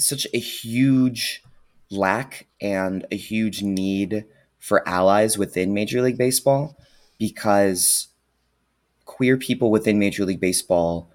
[0.00, 1.42] such a huge
[1.90, 4.24] lack and a huge need
[4.58, 6.76] for allies within Major League Baseball
[7.18, 8.08] because
[9.04, 11.10] queer people within Major League Baseball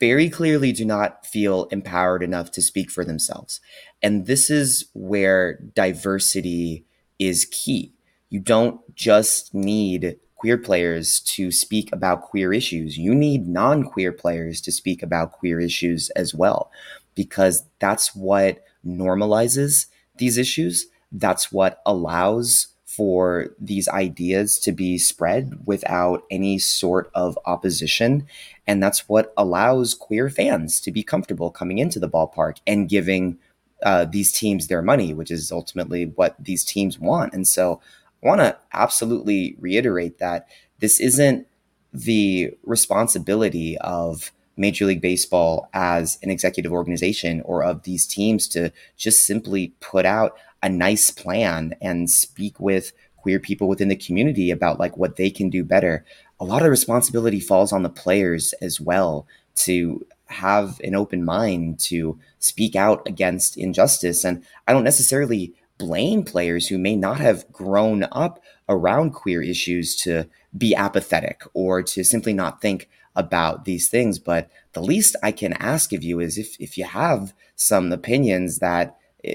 [0.00, 3.60] very clearly do not feel empowered enough to speak for themselves.
[4.02, 6.84] And this is where diversity
[7.18, 7.92] is key.
[8.28, 12.98] You don't just need queer players to speak about queer issues.
[12.98, 16.70] You need non queer players to speak about queer issues as well,
[17.14, 20.86] because that's what normalizes these issues.
[21.12, 28.26] That's what allows for these ideas to be spread without any sort of opposition.
[28.66, 33.38] And that's what allows queer fans to be comfortable coming into the ballpark and giving
[33.82, 37.34] uh, these teams their money, which is ultimately what these teams want.
[37.34, 37.80] And so
[38.22, 40.46] I want to absolutely reiterate that
[40.78, 41.46] this isn't
[41.92, 48.70] the responsibility of Major League Baseball as an executive organization or of these teams to
[48.96, 54.50] just simply put out a nice plan and speak with queer people within the community
[54.50, 56.04] about like what they can do better.
[56.40, 61.78] A lot of responsibility falls on the players as well to have an open mind
[61.78, 64.24] to speak out against injustice.
[64.24, 69.96] And i don't necessarily blame players who may not have grown up around queer issues
[69.96, 75.30] to be apathetic or to simply not think about these things but the least i
[75.30, 79.34] can ask of you is if if you have some opinions that eh,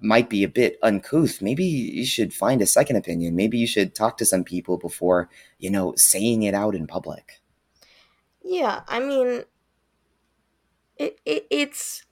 [0.00, 3.36] might be a bit uncouth, maybe you should find a second opinion.
[3.36, 7.40] Maybe you should talk to some people before, you know, saying it out in public.
[8.42, 9.44] Yeah, I mean,
[10.96, 12.04] it, it it's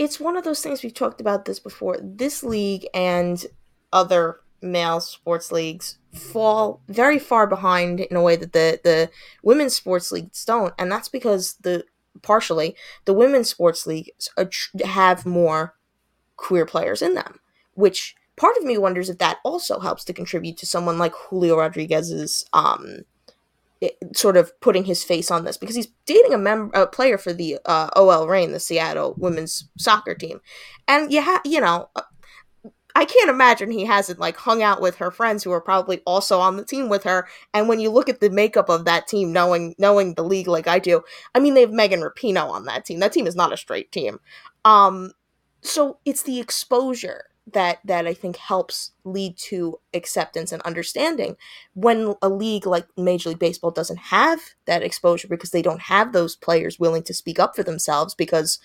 [0.00, 1.98] it's one of those things we've talked about this before.
[2.02, 3.44] This league and
[3.92, 9.10] other male sports leagues fall very far behind in a way that the the
[9.42, 11.84] women's sports leagues don't, and that's because the
[12.22, 14.30] partially the women's sports leagues
[14.86, 15.74] have more
[16.36, 17.38] queer players in them,
[17.74, 21.58] which part of me wonders if that also helps to contribute to someone like Julio
[21.58, 23.00] Rodriguez's um,
[23.80, 27.18] it, sort of putting his face on this because he's dating a member, a player
[27.18, 30.40] for the uh, OL Reign, the Seattle women's soccer team,
[30.86, 31.88] and you ha- you know.
[31.96, 32.02] Uh,
[32.92, 36.40] I can't imagine he hasn't like hung out with her friends who are probably also
[36.40, 37.28] on the team with her.
[37.54, 40.66] And when you look at the makeup of that team, knowing knowing the league like
[40.66, 42.98] I do, I mean they have Megan Rapinoe on that team.
[42.98, 44.18] That team is not a straight team.
[44.64, 45.12] Um,
[45.62, 51.36] so it's the exposure that that I think helps lead to acceptance and understanding.
[51.74, 56.12] When a league like Major League Baseball doesn't have that exposure because they don't have
[56.12, 58.58] those players willing to speak up for themselves because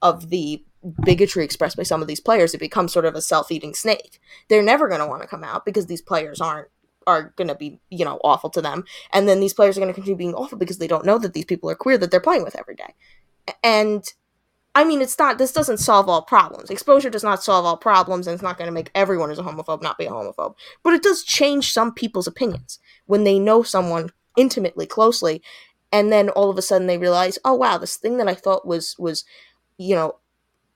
[0.00, 0.64] of the
[1.04, 4.18] bigotry expressed by some of these players it becomes sort of a self-eating snake.
[4.48, 6.68] They're never going to want to come out because these players aren't
[7.06, 8.84] are going to be you know awful to them.
[9.12, 11.34] And then these players are going to continue being awful because they don't know that
[11.34, 12.94] these people are queer that they're playing with every day.
[13.62, 14.04] And
[14.74, 15.38] I mean, it's not.
[15.38, 16.70] This doesn't solve all problems.
[16.70, 19.42] Exposure does not solve all problems, and it's not going to make everyone who's a
[19.42, 20.54] homophobe not be a homophobe.
[20.82, 25.42] But it does change some people's opinions when they know someone intimately, closely,
[25.92, 28.66] and then all of a sudden they realize, oh wow, this thing that I thought
[28.66, 29.24] was was,
[29.76, 30.16] you know,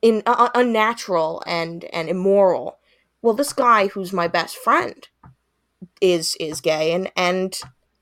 [0.03, 2.79] in uh, unnatural and and immoral.
[3.23, 5.09] Well, this guy who's my best friend
[6.03, 7.59] is is gay, and and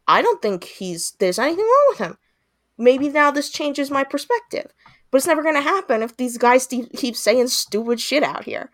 [0.09, 2.19] I don't think he's there's anything wrong with him.
[2.77, 4.73] Maybe now this changes my perspective
[5.15, 8.73] but it's never going to happen if these guys keep saying stupid shit out here.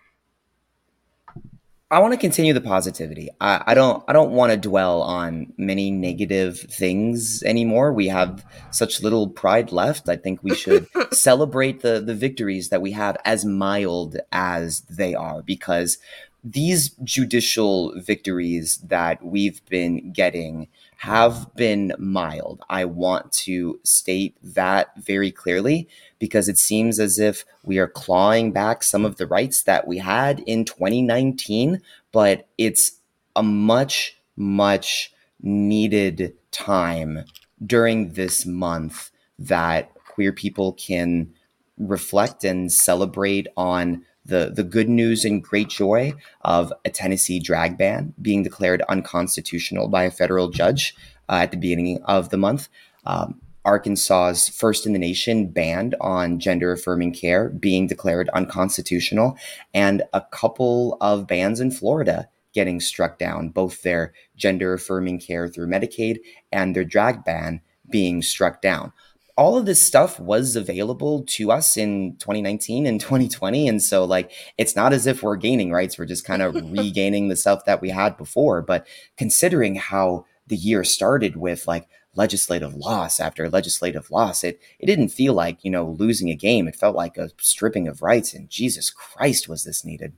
[1.90, 3.28] I want to continue the positivity.
[3.42, 4.02] I, I don't.
[4.08, 7.92] I don't want to dwell on many negative things anymore.
[7.92, 10.08] We have such little pride left.
[10.08, 15.14] I think we should celebrate the the victories that we have, as mild as they
[15.14, 15.98] are, because
[16.42, 20.68] these judicial victories that we've been getting
[21.00, 22.62] have been mild.
[22.68, 28.52] I want to state that very clearly because it seems as if we are clawing
[28.52, 31.80] back some of the rights that we had in 2019,
[32.12, 32.98] but it's
[33.34, 35.10] a much, much
[35.40, 37.24] needed time
[37.64, 41.32] during this month that queer people can
[41.78, 47.76] reflect and celebrate on the, the good news and great joy of a Tennessee drag
[47.76, 50.96] ban being declared unconstitutional by a federal judge
[51.28, 52.68] uh, at the beginning of the month.
[53.04, 59.36] Um, Arkansas's first in the nation ban on gender affirming care being declared unconstitutional,
[59.74, 65.46] and a couple of bans in Florida getting struck down, both their gender affirming care
[65.46, 66.18] through Medicaid
[66.50, 68.92] and their drag ban being struck down
[69.40, 74.30] all of this stuff was available to us in 2019 and 2020 and so like
[74.58, 77.80] it's not as if we're gaining rights we're just kind of regaining the stuff that
[77.80, 84.10] we had before but considering how the year started with like legislative loss after legislative
[84.10, 87.30] loss it it didn't feel like you know losing a game it felt like a
[87.40, 90.12] stripping of rights and jesus christ was this needed.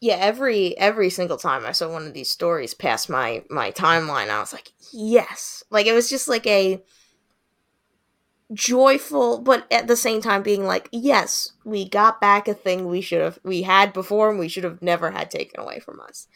[0.00, 4.30] Yeah every every single time i saw one of these stories pass my my timeline
[4.30, 5.64] i was like yes.
[5.70, 6.82] Like it was just like a
[8.52, 13.00] joyful but at the same time being like yes we got back a thing we
[13.00, 16.28] should have we had before and we should have never had taken away from us.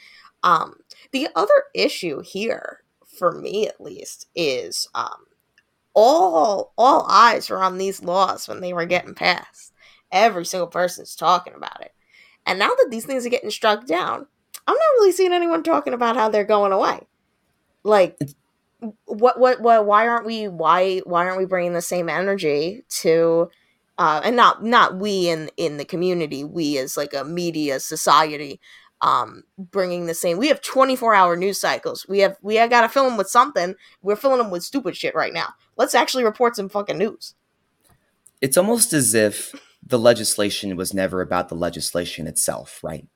[0.42, 0.76] Um
[1.12, 2.82] the other issue here
[3.18, 5.26] for me at least is um
[5.94, 9.72] all all eyes were on these laws when they were getting passed.
[10.12, 11.92] Every single person's talking about it.
[12.46, 14.26] And now that these things are getting struck down
[14.68, 17.06] i'm not really seeing anyone talking about how they're going away.
[17.82, 18.18] Like
[19.04, 23.50] what what what why aren't we why why aren't we bringing the same energy to
[23.98, 28.60] uh and not not we in in the community we as like a media society
[29.02, 32.06] um bringing the same we have 24 hour news cycles.
[32.08, 33.74] We have we have got to fill them with something.
[34.02, 35.54] We're filling them with stupid shit right now.
[35.76, 37.34] Let's actually report some fucking news.
[38.40, 43.06] It's almost as if the legislation was never about the legislation itself right?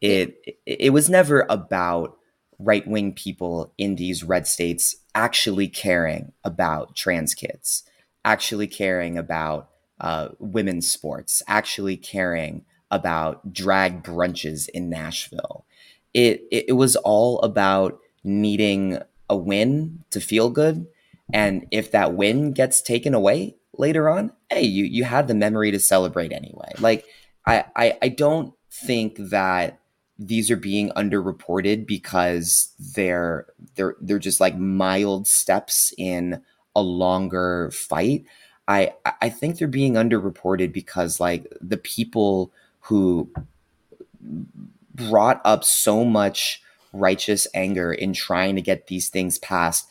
[0.00, 2.16] It it, it was never about
[2.58, 7.84] right wing people in these red states actually caring about trans kids,
[8.24, 9.70] actually caring about
[10.00, 15.64] uh, women's sports, actually caring about drag brunches in Nashville.
[16.14, 20.86] It, it, it was all about needing a win to feel good.
[21.32, 25.70] And if that win gets taken away later on, hey, you, you had the memory
[25.70, 26.72] to celebrate anyway.
[26.78, 27.04] Like,
[27.46, 29.79] I, I, I don't think that
[30.20, 36.42] these are being underreported because they're they're they're just like mild steps in
[36.76, 38.24] a longer fight.
[38.68, 43.30] I I think they're being underreported because like the people who
[44.94, 49.88] brought up so much righteous anger in trying to get these things passed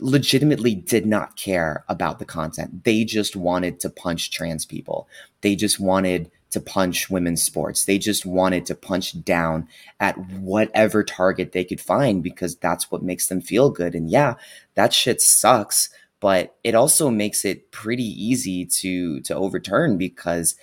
[0.00, 2.84] legitimately did not care about the content.
[2.84, 5.06] They just wanted to punch trans people.
[5.42, 7.84] They just wanted to punch women's sports.
[7.84, 9.68] They just wanted to punch down
[10.00, 13.94] at whatever target they could find because that's what makes them feel good.
[13.94, 14.34] And yeah,
[14.74, 20.56] that shit sucks, but it also makes it pretty easy to to overturn because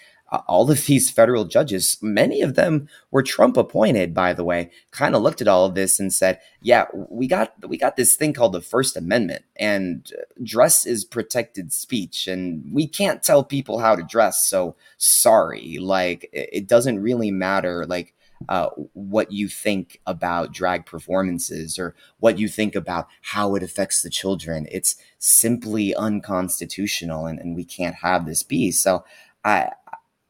[0.48, 5.16] all of these federal judges, many of them were Trump appointed, by the way, kind
[5.16, 8.34] of looked at all of this and said, "Yeah, we got we got this thing
[8.34, 10.12] called the First Amendment, and
[10.44, 14.48] dress is protected speech, and we can't tell people how to dress.
[14.48, 18.14] So sorry, like it doesn't really matter, like."
[18.50, 24.04] Uh, what you think about drag performances or what you think about how it affects
[24.04, 24.68] the children.
[24.70, 28.70] It's simply unconstitutional and, and we can't have this be.
[28.70, 29.04] So
[29.44, 29.72] I,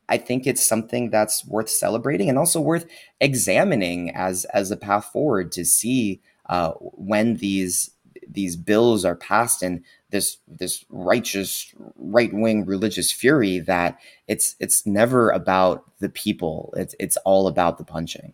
[0.10, 2.86] I think it's something that's worth celebrating and also worth
[3.20, 7.92] examining as as a path forward to see uh, when these
[8.30, 14.86] these bills are passed and this this righteous right wing religious fury that it's it's
[14.86, 16.74] never about the people.
[16.78, 18.34] It's it's all about the punching.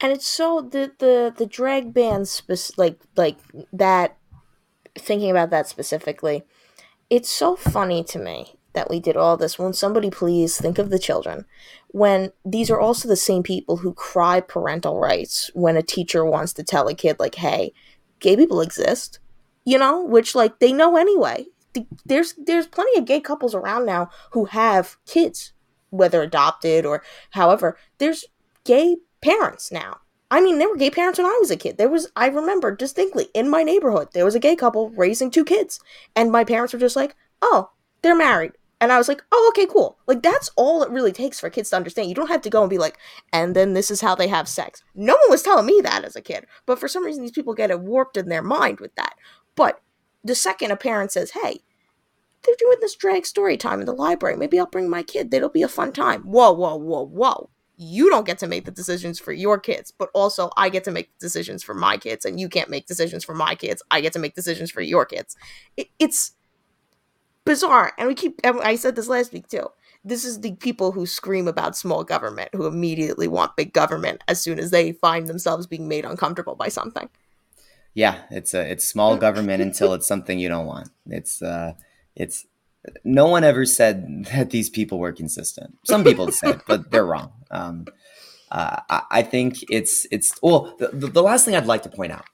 [0.00, 3.38] And it's so the the the drag bands spec- like like
[3.72, 4.16] that.
[4.98, 6.42] Thinking about that specifically,
[7.10, 9.58] it's so funny to me that we did all this.
[9.58, 11.44] When somebody please think of the children,
[11.88, 16.52] when these are also the same people who cry parental rights when a teacher wants
[16.54, 17.72] to tell a kid like, "Hey,
[18.20, 19.18] gay people exist."
[19.64, 21.46] you know, which like they know anyway.
[22.04, 25.52] There's there's plenty of gay couples around now who have kids,
[25.90, 27.78] whether adopted or however.
[27.98, 28.24] There's
[28.64, 29.98] gay parents now.
[30.32, 31.78] I mean, there were gay parents when I was a kid.
[31.78, 35.44] There was I remember distinctly in my neighborhood there was a gay couple raising two
[35.44, 35.80] kids,
[36.16, 37.70] and my parents were just like, "Oh,
[38.02, 39.98] they're married." And I was like, oh, okay, cool.
[40.06, 42.08] Like, that's all it really takes for kids to understand.
[42.08, 42.96] You don't have to go and be like,
[43.32, 44.82] and then this is how they have sex.
[44.94, 46.46] No one was telling me that as a kid.
[46.64, 49.16] But for some reason, these people get it warped in their mind with that.
[49.54, 49.82] But
[50.24, 51.60] the second a parent says, hey,
[52.42, 54.36] they're doing this drag story time in the library.
[54.36, 55.32] Maybe I'll bring my kid.
[55.32, 56.22] It'll be a fun time.
[56.22, 57.50] Whoa, whoa, whoa, whoa.
[57.76, 60.90] You don't get to make the decisions for your kids, but also I get to
[60.90, 63.82] make decisions for my kids, and you can't make decisions for my kids.
[63.90, 65.34] I get to make decisions for your kids.
[65.78, 66.32] It, it's
[67.44, 67.92] bizarre.
[67.98, 69.66] And we keep, I said this last week too.
[70.04, 74.40] This is the people who scream about small government who immediately want big government as
[74.40, 77.10] soon as they find themselves being made uncomfortable by something.
[77.92, 80.88] Yeah, it's a it's small government until it's something you don't want.
[81.06, 81.74] It's uh
[82.16, 82.46] it's
[83.04, 85.76] no one ever said that these people were consistent.
[85.84, 87.32] Some people said, but they're wrong.
[87.50, 87.86] Um,
[88.50, 90.74] uh, I, I, think it's it's well.
[90.78, 92.24] The, the last thing I'd like to point out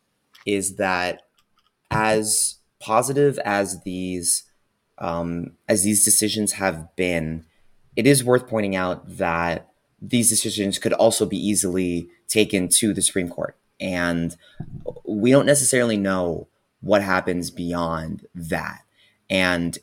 [0.47, 1.23] is that
[1.91, 4.45] as positive as these
[4.99, 7.45] um, as these decisions have been,
[7.97, 9.69] it is worth pointing out that
[10.01, 14.37] these decisions could also be easily taken to the Supreme Court and
[15.05, 16.49] we don't necessarily know
[16.81, 18.83] what happens beyond that.
[19.29, 19.79] And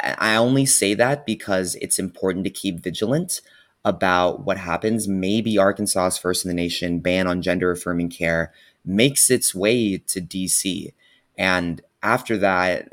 [0.00, 3.40] I only say that because it's important to keep vigilant
[3.84, 5.08] about what happens.
[5.08, 8.52] Maybe Arkansas's first in the nation ban on gender affirming care
[8.84, 10.92] makes its way to DC.
[11.38, 12.92] And after that,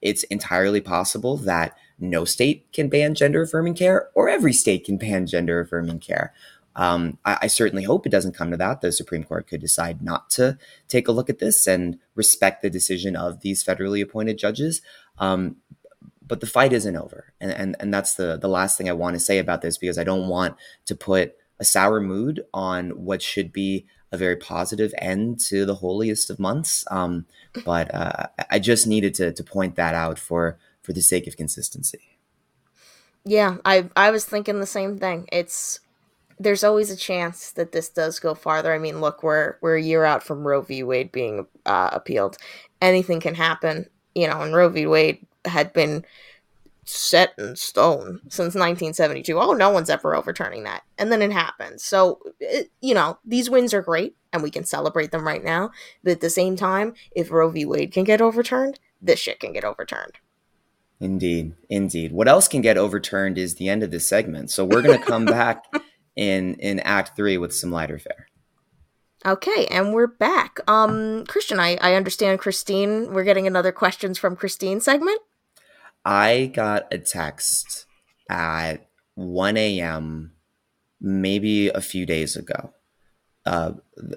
[0.00, 4.96] it's entirely possible that no state can ban gender affirming care or every state can
[4.98, 6.32] ban gender affirming care.
[6.76, 8.82] Um, I, I, certainly hope it doesn't come to that.
[8.82, 10.58] The Supreme Court could decide not to
[10.88, 14.82] take a look at this and respect the decision of these federally appointed judges.
[15.18, 15.56] Um,
[16.26, 19.14] but the fight isn't over, and, and and that's the the last thing I want
[19.14, 20.56] to say about this because I don't want
[20.86, 25.76] to put a sour mood on what should be a very positive end to the
[25.76, 26.84] holiest of months.
[26.90, 27.26] Um,
[27.64, 31.36] but uh, I just needed to to point that out for for the sake of
[31.36, 32.18] consistency.
[33.24, 35.28] Yeah, I I was thinking the same thing.
[35.32, 35.80] It's
[36.38, 38.72] there's always a chance that this does go farther.
[38.72, 40.82] I mean, look, we're we're a year out from Roe v.
[40.82, 42.36] Wade being uh, appealed.
[42.80, 44.42] Anything can happen, you know.
[44.42, 44.86] And Roe v.
[44.86, 46.04] Wade had been
[46.88, 49.38] set in stone since 1972.
[49.38, 51.84] Oh, no one's ever overturning that, and then it happens.
[51.84, 55.70] So, it, you know, these wins are great, and we can celebrate them right now.
[56.02, 57.64] But at the same time, if Roe v.
[57.64, 60.18] Wade can get overturned, this shit can get overturned.
[61.00, 62.12] Indeed, indeed.
[62.12, 64.50] What else can get overturned is the end of this segment.
[64.50, 65.64] So we're going to come back
[66.14, 68.28] in in Act Three with some lighter fare.
[69.26, 70.60] Okay, and we're back.
[70.68, 73.12] Um, Christian, I, I understand Christine.
[73.12, 75.20] We're getting another questions from Christine segment.
[76.06, 77.84] I got a text
[78.30, 78.86] at
[79.16, 80.32] 1 a.m.
[81.00, 82.72] maybe a few days ago.
[83.44, 83.72] Uh,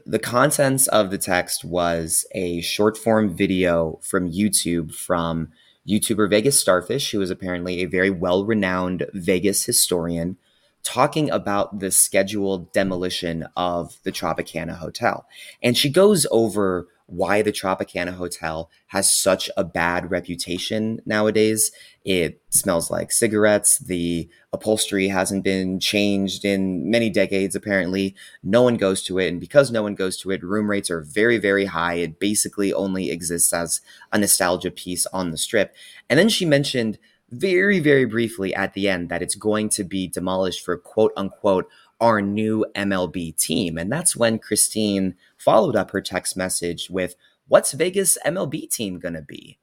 [0.06, 5.50] the contents of the text was a short form video from YouTube from
[5.88, 10.38] YouTuber Vegas Starfish, who is apparently a very well renowned Vegas historian
[10.84, 15.26] talking about the scheduled demolition of the Tropicana Hotel.
[15.64, 21.72] And she goes over why the Tropicana Hotel has such a bad reputation nowadays.
[22.06, 23.80] It smells like cigarettes.
[23.80, 28.16] The upholstery hasn't been changed in many decades, apparently.
[28.44, 29.28] No one goes to it.
[29.28, 31.96] And because no one goes to it, room rates are very, very high.
[31.96, 33.82] It basically only exists as
[34.12, 35.76] a nostalgia piece on the strip.
[36.10, 37.00] And then she mentioned
[37.32, 41.68] very, very briefly at the end that it's going to be demolished for quote unquote
[42.02, 43.78] our new MLB team.
[43.78, 47.16] And that's when Christine followed up her text message with,
[47.48, 49.58] What's Vegas MLB team going to be?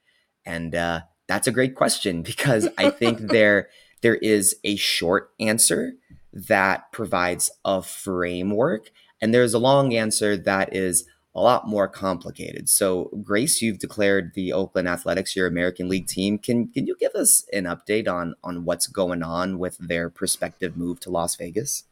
[0.45, 3.68] And uh, that's a great question because I think there
[4.03, 5.95] there is a short answer
[6.33, 12.68] that provides a framework, and there's a long answer that is a lot more complicated.
[12.68, 16.39] So, Grace, you've declared the Oakland Athletics your American League team.
[16.39, 20.77] Can can you give us an update on on what's going on with their prospective
[20.77, 21.85] move to Las Vegas?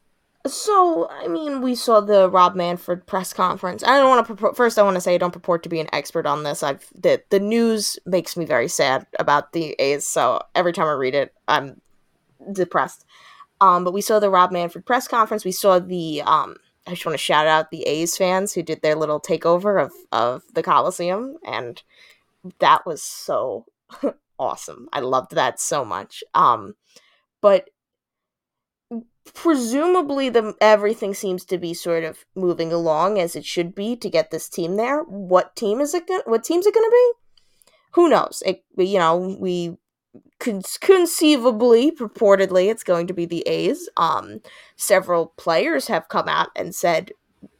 [0.47, 3.83] So, I mean, we saw the Rob Manfred press conference.
[3.83, 4.79] I don't want to first.
[4.79, 6.63] I want to say I don't purport to be an expert on this.
[6.63, 10.07] I've the the news makes me very sad about the A's.
[10.07, 11.81] So every time I read it, I'm
[12.53, 13.07] depressed.
[13.63, 15.47] Um, but we saw the Rob Manfred press conference.
[15.47, 18.83] We saw the um, I just want to shout out the A's fans who did
[18.83, 21.83] their little takeover of of the Coliseum, and
[22.59, 23.65] that was so
[24.39, 24.91] awesome.
[24.93, 26.23] I loved that so much.
[26.35, 26.75] Um,
[27.41, 27.71] but
[29.33, 34.11] presumably the everything seems to be sort of moving along as it should be to
[34.11, 35.03] get this team there.
[35.03, 36.07] What team is it?
[36.07, 37.73] Go- what team's it going to be?
[37.93, 38.43] Who knows?
[38.45, 39.79] It, you know, we
[40.41, 43.89] con- conceivably, purportedly, it's going to be the A's.
[43.97, 44.41] Um,
[44.77, 47.13] several players have come out and said,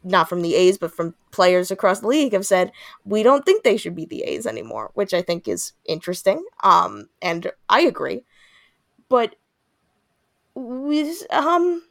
[0.03, 2.73] not from the A's, but from players across the league, have said
[3.05, 6.45] we don't think they should be the A's anymore, which I think is interesting.
[6.63, 8.25] Um, and I agree,
[9.09, 9.37] but
[10.55, 11.83] we um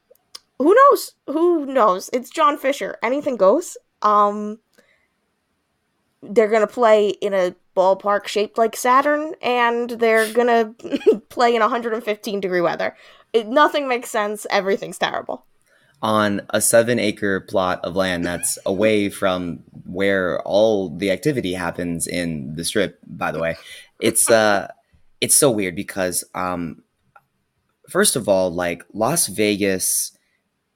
[0.60, 1.14] who knows?
[1.28, 2.10] Who knows?
[2.14, 2.98] It's john fisher.
[3.04, 3.78] Anything goes.
[4.02, 4.60] Um
[6.22, 10.74] they're gonna play in a ballpark shaped like saturn and they're gonna
[11.30, 12.96] play in 115 degree weather.
[13.34, 14.46] It, nothing makes sense.
[14.50, 15.46] Everything's terrible.
[16.02, 22.08] On a seven acre plot of land that's away from where all the activity happens
[22.08, 23.56] in the strip by the way
[24.00, 24.68] it's uh
[25.22, 26.83] it's so weird because um
[27.90, 30.18] first of all, like Las Vegas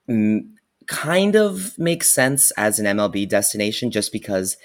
[0.08, 0.56] m-
[0.88, 4.58] kind of makes sense as an MLB destination just because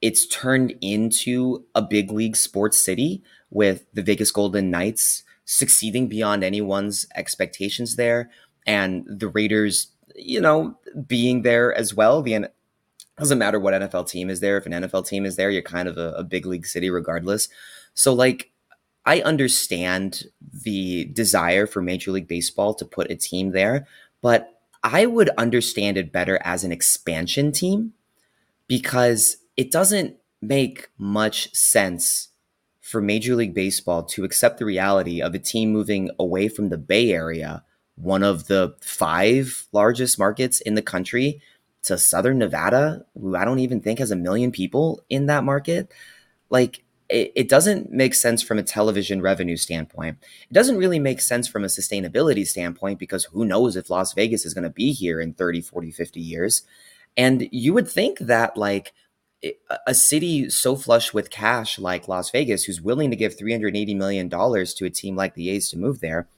[0.00, 6.44] it's turned into a big league sports city with the Vegas Golden Knights succeeding beyond
[6.44, 8.30] anyone's expectations there
[8.66, 12.22] and the Raiders, you know, being there as well.
[12.22, 12.48] The
[13.18, 14.56] doesn't matter what NFL team is there.
[14.56, 17.48] If an NFL team is there, you're kind of a, a big league city regardless.
[17.92, 18.50] So like
[19.04, 23.86] I understand the desire for Major League Baseball to put a team there,
[24.20, 27.94] but I would understand it better as an expansion team
[28.66, 32.28] because it doesn't make much sense
[32.80, 36.78] for Major League Baseball to accept the reality of a team moving away from the
[36.78, 37.62] Bay Area,
[37.96, 41.40] one of the five largest markets in the country,
[41.82, 45.90] to Southern Nevada, who I don't even think has a million people in that market.
[46.50, 50.18] Like, it, it doesn't make sense from a television revenue standpoint.
[50.48, 54.46] It doesn't really make sense from a sustainability standpoint because who knows if Las Vegas
[54.46, 56.62] is going to be here in 30, 40, 50 years.
[57.16, 58.92] And you would think that, like,
[59.86, 64.28] a city so flush with cash like Las Vegas, who's willing to give $380 million
[64.28, 66.28] to a team like the A's to move there,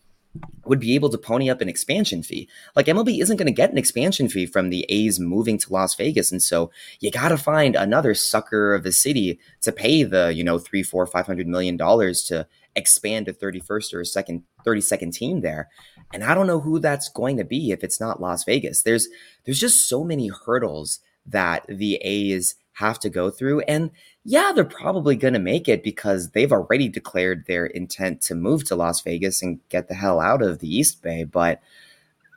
[0.65, 2.49] would be able to pony up an expansion fee.
[2.75, 5.95] Like MLB isn't going to get an expansion fee from the A's moving to Las
[5.95, 6.71] Vegas, and so
[7.01, 10.83] you got to find another sucker of a city to pay the you know three,
[10.83, 15.13] four, five hundred million dollars to expand a thirty first or a second, thirty second
[15.13, 15.69] team there.
[16.13, 18.83] And I don't know who that's going to be if it's not Las Vegas.
[18.83, 19.09] There's
[19.45, 23.91] there's just so many hurdles that the A's have to go through, and
[24.25, 28.65] yeah, they're probably going to make it because they've already declared their intent to move
[28.65, 31.25] to Las Vegas and get the hell out of the East Bay.
[31.25, 31.61] But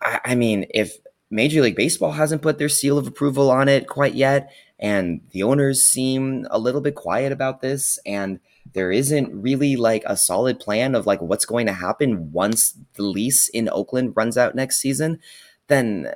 [0.01, 0.97] I, I, mean, if
[1.29, 5.43] Major League Baseball hasn't put their seal of approval on it quite yet, and the
[5.43, 8.39] owners seem a little bit quiet about this, and
[8.73, 13.03] there isn't really like a solid plan of like what's going to happen once the
[13.03, 15.19] lease in Oakland runs out next season,
[15.67, 16.13] then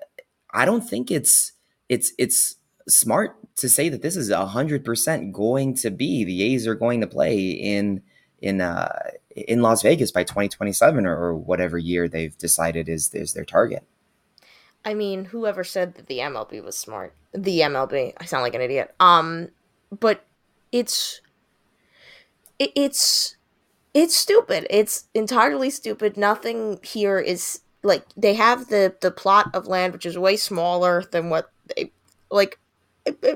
[0.51, 1.53] I don't think it's
[1.89, 2.55] it's it's
[2.87, 7.01] smart to say that this is hundred percent going to be the A's are going
[7.01, 8.01] to play in
[8.41, 8.93] in uh,
[9.35, 13.83] in Las Vegas by 2027 or, or whatever year they've decided is is their target.
[14.85, 17.13] I mean, whoever said that the MLB was smart?
[17.33, 18.13] The MLB.
[18.17, 18.95] I sound like an idiot.
[18.99, 19.49] Um,
[19.97, 20.25] but
[20.71, 21.21] it's
[22.57, 23.35] it, it's
[23.93, 24.67] it's stupid.
[24.69, 26.17] It's entirely stupid.
[26.17, 31.03] Nothing here is like they have the the plot of land which is way smaller
[31.11, 31.91] than what they
[32.29, 32.59] like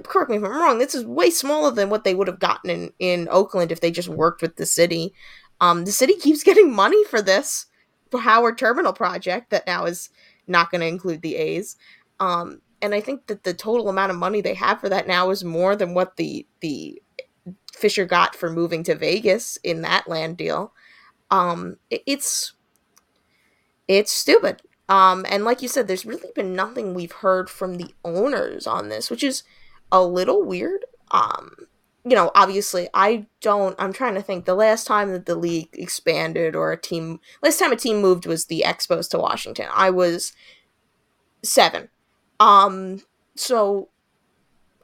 [0.04, 2.70] correct me if I'm wrong, this is way smaller than what they would have gotten
[2.70, 5.14] in, in Oakland if they just worked with the city.
[5.62, 7.68] Um, the city keeps getting money for this
[8.12, 10.10] for Howard Terminal project that now is
[10.48, 11.78] not going to include the A's.
[12.20, 15.30] Um, and I think that the total amount of money they have for that now
[15.30, 17.02] is more than what the the
[17.74, 20.74] Fisher got for moving to Vegas in that land deal.
[21.32, 22.54] Um, it, it's
[23.88, 24.62] it's stupid.
[24.90, 28.90] Um, and like you said, there's really been nothing we've heard from the owners on
[28.90, 29.44] this, which is
[29.92, 30.86] a little weird.
[31.12, 31.56] Um,
[32.04, 33.76] you know, obviously, I don't.
[33.80, 34.44] I'm trying to think.
[34.44, 38.26] The last time that the league expanded or a team, last time a team moved
[38.26, 39.68] was the Expos to Washington.
[39.74, 40.34] I was
[41.44, 41.88] seven.
[42.42, 43.04] Um,
[43.36, 43.88] so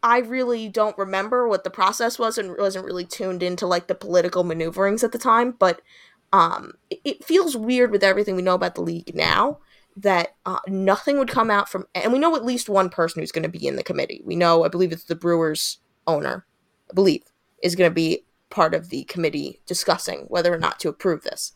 [0.01, 3.95] I really don't remember what the process was and wasn't really tuned into like the
[3.95, 5.51] political maneuverings at the time.
[5.51, 5.81] But
[6.31, 9.59] um, it, it feels weird with everything we know about the league now
[9.97, 13.31] that uh, nothing would come out from, and we know at least one person who's
[13.31, 14.21] going to be in the committee.
[14.23, 16.45] We know, I believe it's the Brewers owner,
[16.89, 17.23] I believe,
[17.61, 21.53] is going to be part of the committee discussing whether or not to approve this.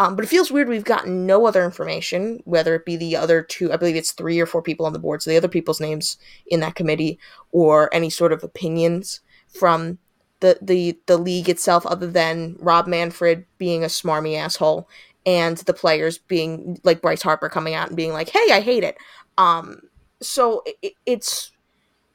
[0.00, 3.42] Um, but it feels weird we've gotten no other information, whether it be the other
[3.42, 5.80] two, I believe it's three or four people on the board, so the other people's
[5.80, 7.18] names in that committee,
[7.50, 9.98] or any sort of opinions from
[10.40, 14.88] the the the league itself, other than Rob Manfred being a smarmy asshole
[15.28, 18.84] and the players being like Bryce Harper coming out and being like, "Hey, I hate
[18.84, 18.96] it."
[19.36, 19.82] Um,
[20.22, 21.52] so it, it's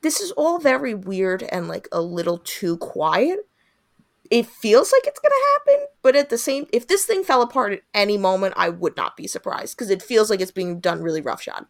[0.01, 3.47] this is all very weird and like a little too quiet
[4.33, 7.73] it feels like it's gonna happen, but at the same, if this thing fell apart
[7.73, 11.03] at any moment, I would not be surprised because it feels like it's being done
[11.03, 11.67] really roughshod.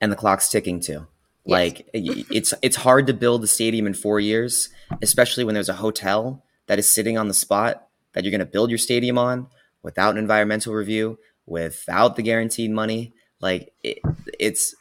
[0.00, 1.06] And the clock's ticking too.
[1.44, 1.58] Yes.
[1.58, 4.70] Like it's it's hard to build a stadium in four years,
[5.02, 8.46] especially when there's a hotel that is sitting on the spot that you're going to
[8.46, 9.48] build your stadium on
[9.82, 13.12] without an environmental review, without the guaranteed money.
[13.40, 13.98] Like it,
[14.38, 14.74] it's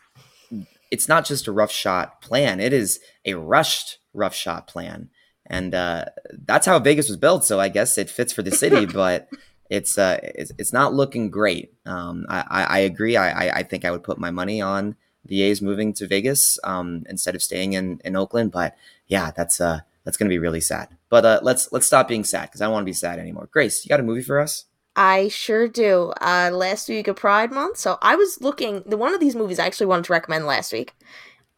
[0.91, 5.09] it's not just a rough shot plan; it is a rushed rough shot plan
[5.51, 6.05] and uh,
[6.45, 7.43] that's how Vegas was built.
[7.43, 9.27] So I guess it fits for the city, but
[9.69, 11.73] it's uh, it's, it's not looking great.
[11.85, 13.17] Um, I, I, agree.
[13.17, 14.95] I, I think I would put my money on
[15.25, 18.51] the A's moving to Vegas um, instead of staying in, in Oakland.
[18.51, 18.75] But
[19.07, 20.87] yeah, that's uh, that's going to be really sad.
[21.09, 23.49] But uh, let's let's stop being sad because I don't want to be sad anymore.
[23.51, 24.65] Grace, you got a movie for us?
[24.95, 26.13] I sure do.
[26.21, 28.83] Uh, last week of Pride Month, so I was looking.
[28.85, 30.93] The one of these movies I actually wanted to recommend last week.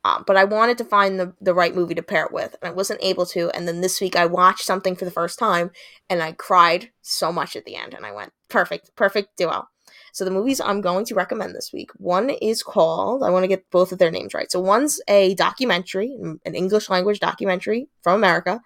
[0.06, 2.70] Um, but I wanted to find the, the right movie to pair it with, and
[2.70, 3.50] I wasn't able to.
[3.52, 5.72] And then this week I watched something for the first time,
[6.10, 7.94] and I cried so much at the end.
[7.94, 9.70] And I went, perfect, perfect duo.
[10.12, 13.48] So the movies I'm going to recommend this week, one is called, I want to
[13.48, 14.52] get both of their names right.
[14.52, 16.16] So one's a documentary,
[16.46, 18.62] an English language documentary from America,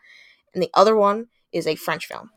[0.53, 2.32] and the other one is a French film.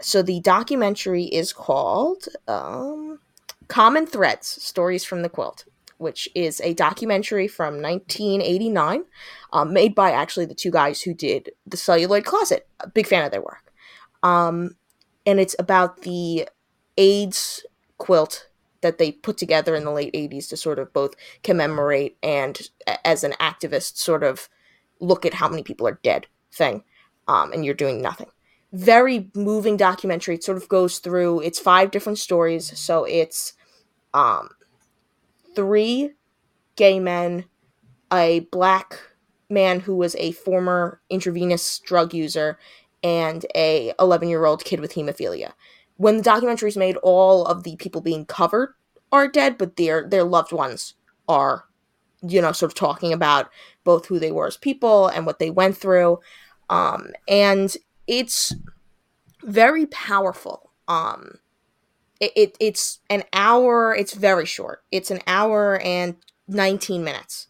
[0.00, 3.20] So the documentary is called um,
[3.68, 5.64] Common Threads Stories from the Quilt
[6.00, 9.04] which is a documentary from 1989,
[9.52, 12.66] um, made by actually the two guys who did The Celluloid Closet.
[12.80, 13.70] A big fan of their work.
[14.22, 14.76] Um,
[15.26, 16.48] and it's about the
[16.96, 17.66] AIDS
[17.98, 18.48] quilt
[18.80, 22.58] that they put together in the late 80s to sort of both commemorate and,
[23.04, 24.48] as an activist, sort of
[25.00, 26.82] look at how many people are dead thing.
[27.28, 28.30] Um, and you're doing nothing.
[28.72, 30.36] Very moving documentary.
[30.36, 32.78] It sort of goes through, it's five different stories.
[32.78, 33.54] So it's
[34.14, 34.50] um,
[35.54, 36.12] three
[36.76, 37.44] gay men,
[38.12, 39.00] a black
[39.48, 42.58] man who was a former intravenous drug user,
[43.02, 45.52] and a 11 year old kid with hemophilia.
[45.96, 48.74] When the documentary is made, all of the people being covered
[49.12, 50.94] are dead, but their their loved ones
[51.28, 51.64] are,
[52.22, 53.50] you know, sort of talking about
[53.84, 56.20] both who they were as people and what they went through.
[56.68, 57.76] Um, and
[58.10, 58.52] it's
[59.44, 60.72] very powerful.
[60.88, 61.38] Um,
[62.18, 64.82] it, it it's an hour it's very short.
[64.90, 66.16] It's an hour and
[66.48, 67.46] 19 minutes.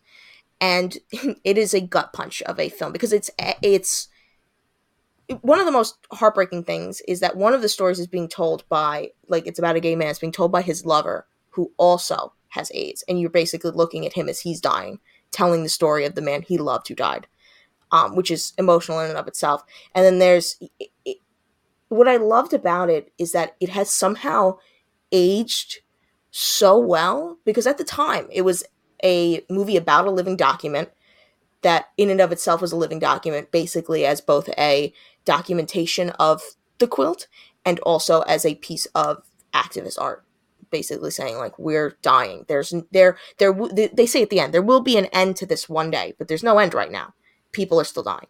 [0.60, 0.98] And
[1.44, 3.30] it is a gut punch of a film because it's
[3.62, 4.08] it's
[5.40, 8.68] one of the most heartbreaking things is that one of the stories is being told
[8.68, 12.34] by like it's about a gay man it's being told by his lover who also
[12.48, 13.02] has aids.
[13.08, 15.00] And you're basically looking at him as he's dying
[15.32, 17.26] telling the story of the man he loved who died
[17.92, 19.62] um, which is emotional in and of itself.
[19.94, 21.18] And then there's it,
[21.88, 24.58] what I loved about it is that it has somehow
[25.12, 25.80] aged
[26.30, 28.64] so well because at the time it was
[29.02, 30.88] a movie about a living document
[31.62, 34.92] that in and of itself was a living document basically as both a
[35.24, 36.42] documentation of
[36.78, 37.26] the quilt
[37.64, 40.24] and also as a piece of activist art
[40.70, 42.44] basically saying like we're dying.
[42.46, 43.52] There's there there
[43.92, 46.28] they say at the end there will be an end to this one day but
[46.28, 47.12] there's no end right now
[47.52, 48.28] people are still dying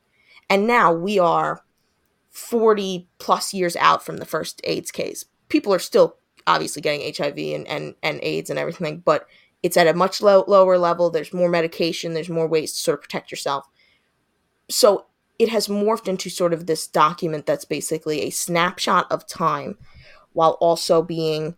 [0.51, 1.63] and now we are
[2.31, 5.25] 40 plus years out from the first AIDS case.
[5.49, 6.17] People are still
[6.47, 9.27] obviously getting HIV and, and, and AIDS and everything, but
[9.63, 11.11] it's at a much low, lower level.
[11.11, 13.67] There's more medication, there's more ways to sort of protect yourself.
[14.69, 15.07] So
[15.39, 19.79] it has morphed into sort of this document that's basically a snapshot of time
[20.33, 21.57] while also being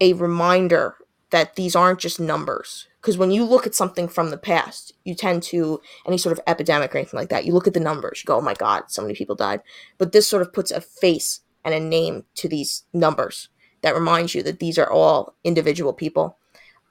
[0.00, 0.96] a reminder
[1.30, 2.86] that these aren't just numbers.
[3.00, 6.44] Because when you look at something from the past you tend to any sort of
[6.46, 8.84] epidemic or anything like that you look at the numbers you go oh my god
[8.88, 9.62] so many people died.
[9.98, 13.48] But this sort of puts a face and a name to these numbers
[13.82, 16.38] that reminds you that these are all individual people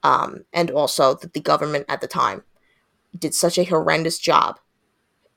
[0.03, 2.43] um, and also that the government at the time
[3.17, 4.59] did such a horrendous job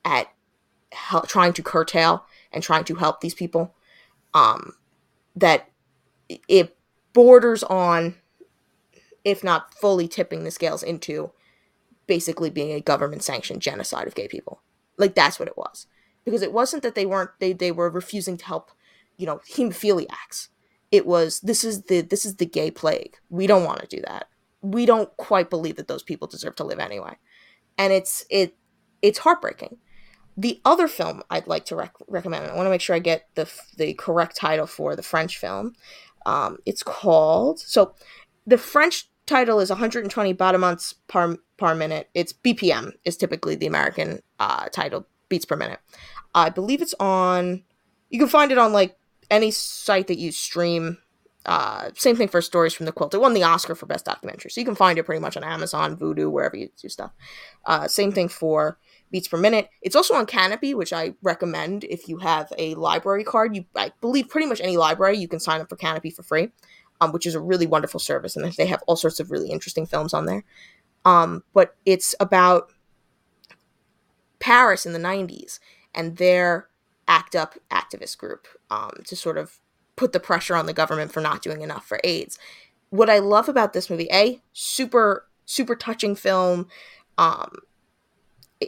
[0.05, 0.27] at
[1.27, 3.73] trying to curtail and trying to help these people
[4.33, 4.73] um,
[5.35, 5.69] that
[6.47, 6.75] it
[7.13, 8.15] borders on
[9.23, 11.31] if not fully tipping the scales into
[12.07, 14.61] basically being a government sanctioned genocide of gay people.
[14.97, 15.87] Like that's what it was.
[16.25, 18.71] Because it wasn't that they weren't they they were refusing to help,
[19.17, 20.49] you know, hemophiliacs.
[20.91, 23.17] it was this is the this is the gay plague.
[23.29, 24.27] We don't want to do that.
[24.61, 27.17] We don't quite believe that those people deserve to live anyway.
[27.77, 28.55] And it's it
[29.01, 29.77] it's heartbreaking.
[30.35, 33.27] The other film I'd like to rec- recommend, I want to make sure I get
[33.35, 35.73] the the correct title for the French film.
[36.25, 37.95] Um, it's called so
[38.45, 42.09] the French title is 120 battements per per minute.
[42.13, 45.79] It's BPM is typically the American uh, title beats per minute.
[46.35, 47.63] I believe it's on.
[48.09, 48.97] You can find it on like
[49.29, 50.97] any site that you stream.
[51.45, 53.13] Uh, same thing for Stories from the Quilt.
[53.13, 55.43] It won the Oscar for Best Documentary, so you can find it pretty much on
[55.43, 57.11] Amazon, Vudu, wherever you do stuff.
[57.65, 58.77] Uh, same thing for
[59.11, 59.69] beats per minute.
[59.81, 63.55] It's also on Kanopy, which I recommend if you have a library card.
[63.55, 66.49] You, I believe, pretty much any library you can sign up for Kanopy for free,
[67.03, 69.85] um, which is a really wonderful service, and they have all sorts of really interesting
[69.85, 70.43] films on there.
[71.05, 72.71] Um, but it's about
[74.39, 75.59] Paris in the '90s
[75.93, 76.67] and their
[77.07, 79.59] ACT UP activist group um, to sort of
[79.95, 82.39] put the pressure on the government for not doing enough for AIDS.
[82.89, 86.67] What I love about this movie, a super super touching film.
[87.17, 87.57] Um,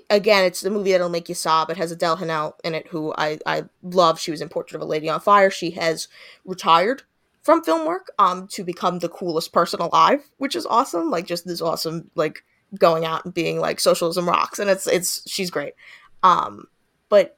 [0.10, 1.70] again, it's the movie that'll make you sob.
[1.70, 4.20] It has Adele Haenel in it, who I I love.
[4.20, 5.50] She was in Portrait of a Lady on Fire.
[5.50, 6.08] She has
[6.44, 7.04] retired
[7.46, 11.12] from film work um to become the coolest person alive, which is awesome.
[11.12, 12.44] Like just this awesome like
[12.80, 15.76] going out and being like socialism rocks, and it's it's she's great.
[16.24, 16.66] Um,
[17.08, 17.38] but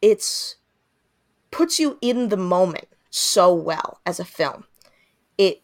[0.00, 0.56] it's
[1.50, 4.64] puts you in the moment so well as a film.
[5.36, 5.62] It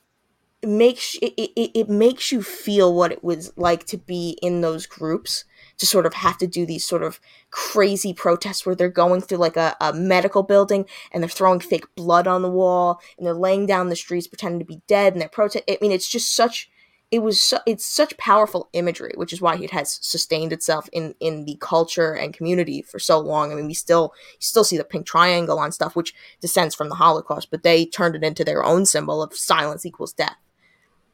[0.65, 4.87] makes it, it, it makes you feel what it was like to be in those
[4.87, 5.45] groups
[5.79, 7.21] to sort of have to do these sort of
[7.51, 11.87] crazy protests where they're going through like a, a medical building and they're throwing fake
[11.95, 15.21] blood on the wall and they're laying down the streets pretending to be dead and
[15.21, 16.71] they're protest i mean it's just such
[17.15, 21.15] it was su- it's such powerful imagery, which is why it has sustained itself in
[21.21, 23.53] in the culture and community for so long.
[23.53, 26.97] I mean, we still still see the pink triangle on stuff, which descends from the
[26.97, 30.37] Holocaust, but they turned it into their own symbol of silence equals death.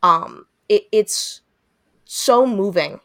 [0.03, 1.43] Um, it, it's
[2.07, 3.01] so moving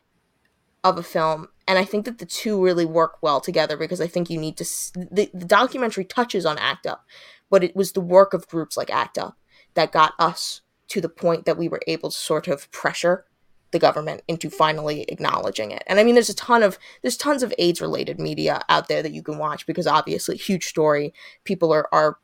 [0.85, 4.07] of a film, and I think that the two really work well together because I
[4.07, 4.63] think you need to.
[4.93, 7.03] the, the documentary touches on ACT UP,
[7.49, 9.35] but it was the work of groups like ACT UP
[9.73, 13.25] that got us to the point that we were able to sort of pressure
[13.71, 15.83] the government into finally acknowledging it.
[15.87, 19.01] And I mean there's a ton of there's tons of AIDS related media out there
[19.01, 21.13] that you can watch because obviously huge story.
[21.45, 22.19] People are are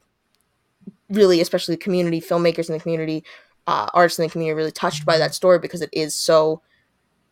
[1.09, 3.23] really especially the community filmmakers in the community,
[3.65, 6.61] uh, artists in the community really touched by that story because it is so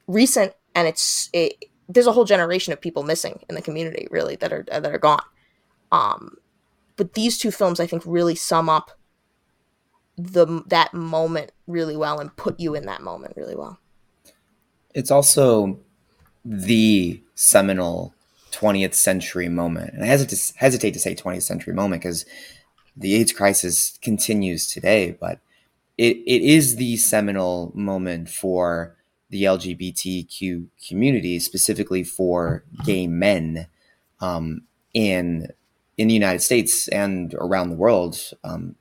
[0.07, 4.35] recent and it's it, there's a whole generation of people missing in the community really
[4.37, 5.23] that are that are gone.
[5.91, 6.37] Um,
[6.95, 8.91] but these two films I think really sum up
[10.17, 13.79] the that moment really well and put you in that moment really well.
[14.93, 15.79] It's also
[16.43, 18.13] the seminal
[18.51, 19.93] 20th century moment.
[19.93, 22.25] And I hesitate to, hesitate to say 20th century moment because
[22.97, 25.39] the AIDS crisis continues today, but
[25.97, 28.95] it, it is the seminal moment for
[29.29, 33.67] the LGBTQ community, specifically for gay men
[34.21, 34.61] um,
[34.93, 35.47] in
[35.97, 38.17] in the United States and around the world.
[38.43, 38.75] Um,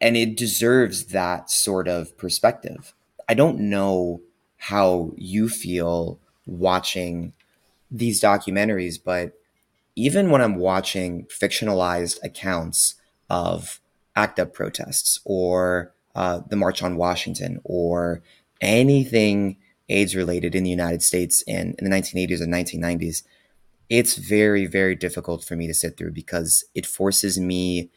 [0.00, 2.94] and it deserves that sort of perspective.
[3.28, 4.22] I don't know
[4.56, 7.32] how you feel watching
[7.90, 9.32] these documentaries, but
[9.94, 12.94] even when I'm watching fictionalized accounts
[13.28, 13.80] of
[14.14, 18.22] ACT UP protests or uh, the March on Washington or
[18.60, 23.22] anything AIDS related in the United States in, in the 1980s and 1990s,
[23.88, 27.90] it's very, very difficult for me to sit through because it forces me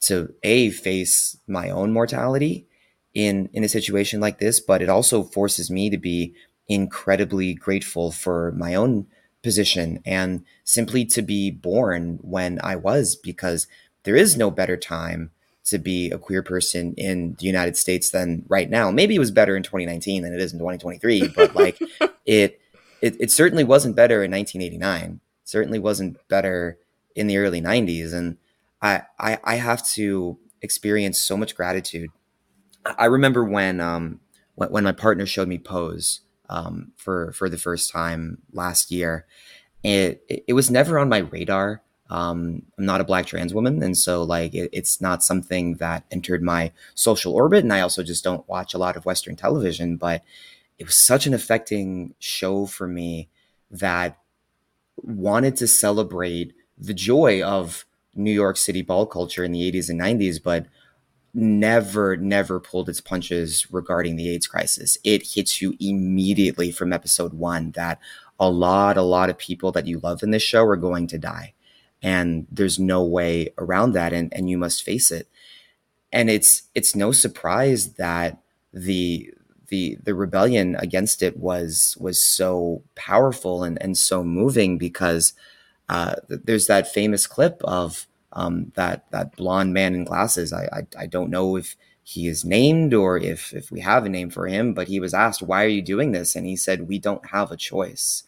[0.00, 2.66] to a face my own mortality
[3.14, 6.34] in in a situation like this but it also forces me to be
[6.68, 9.06] incredibly grateful for my own
[9.42, 13.66] position and simply to be born when I was because
[14.02, 15.30] there is no better time
[15.66, 18.90] to be a queer person in the United States than right now.
[18.90, 21.78] Maybe it was better in 2019 than it is in 2023, but like
[22.24, 22.60] it,
[23.00, 25.20] it it certainly wasn't better in 1989.
[25.44, 26.78] Certainly wasn't better
[27.14, 28.36] in the early 90s and
[28.82, 32.10] I, I, I have to experience so much gratitude.
[32.84, 34.20] I remember when um
[34.54, 39.26] when, when my partner showed me Pose um for for the first time last year.
[39.82, 41.82] It it, it was never on my radar.
[42.08, 46.04] Um, I'm not a black trans woman, and so like it, it's not something that
[46.10, 47.64] entered my social orbit.
[47.64, 49.96] And I also just don't watch a lot of Western television.
[49.96, 50.22] But
[50.78, 53.28] it was such an affecting show for me
[53.70, 54.18] that
[54.96, 57.84] wanted to celebrate the joy of
[58.14, 60.66] New York City ball culture in the 80s and 90s, but
[61.34, 64.96] never, never pulled its punches regarding the AIDS crisis.
[65.04, 68.00] It hits you immediately from episode one that
[68.40, 71.18] a lot, a lot of people that you love in this show are going to
[71.18, 71.52] die.
[72.06, 74.14] And there's no way around that.
[74.14, 75.28] And, and you must face it.
[76.12, 78.38] and it's it's no surprise that
[78.72, 79.32] the
[79.68, 85.34] the the rebellion against it was was so powerful and and so moving because
[85.88, 90.52] uh, there's that famous clip of um, that that blonde man in glasses.
[90.52, 94.08] I, I I don't know if he is named or if if we have a
[94.08, 96.88] name for him, but he was asked, "Why are you doing this?" and he said,
[96.88, 98.24] "We don't have a choice.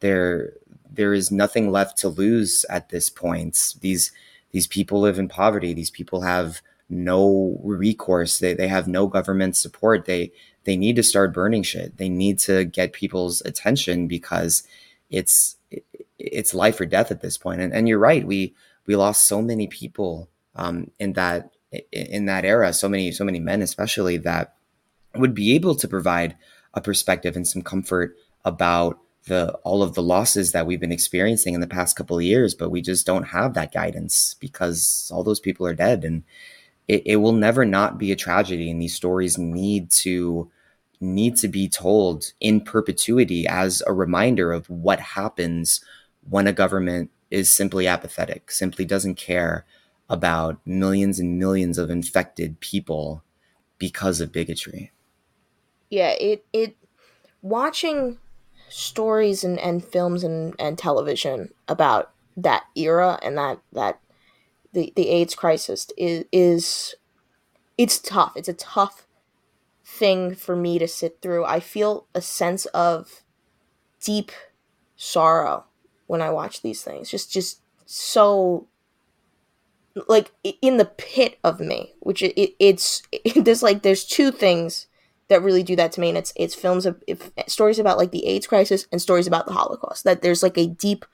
[0.00, 0.54] There
[0.96, 3.74] there is nothing left to lose at this point.
[3.80, 4.12] These
[4.50, 5.72] these people live in poverty.
[5.72, 8.38] These people have no recourse.
[8.38, 10.04] They they have no government support.
[10.04, 10.32] They
[10.64, 11.96] they need to start burning shit.
[11.96, 14.62] They need to get people's attention because
[15.10, 15.56] it's
[16.18, 17.60] it's life or death at this point.
[17.60, 18.26] And and you're right.
[18.26, 18.54] We
[18.86, 21.50] we lost so many people um, in that
[21.90, 24.54] in that era, so many so many men especially that
[25.14, 26.36] would be able to provide
[26.72, 31.54] a perspective and some comfort about the all of the losses that we've been experiencing
[31.54, 35.22] in the past couple of years, but we just don't have that guidance because all
[35.22, 36.24] those people are dead and
[36.88, 40.50] it, it will never not be a tragedy and these stories need to
[41.00, 45.84] need to be told in perpetuity as a reminder of what happens
[46.28, 49.64] when a government is simply apathetic, simply doesn't care
[50.08, 53.22] about millions and millions of infected people
[53.78, 54.92] because of bigotry.
[55.90, 56.76] Yeah, it it
[57.42, 58.18] watching
[58.74, 64.00] stories and, and films and, and television about that era and that that
[64.72, 66.96] the, the AIDS crisis is is
[67.78, 68.32] it's tough.
[68.34, 69.06] It's a tough
[69.84, 71.44] thing for me to sit through.
[71.44, 73.22] I feel a sense of
[74.02, 74.32] deep
[74.96, 75.66] sorrow
[76.08, 77.08] when I watch these things.
[77.08, 78.66] Just just so
[80.08, 84.32] like in the pit of me, which it, it it's it, there's like there's two
[84.32, 84.88] things
[85.28, 88.10] that really do that to me, and it's it's films of if, stories about like
[88.10, 90.04] the AIDS crisis and stories about the Holocaust.
[90.04, 91.04] That there's like a deep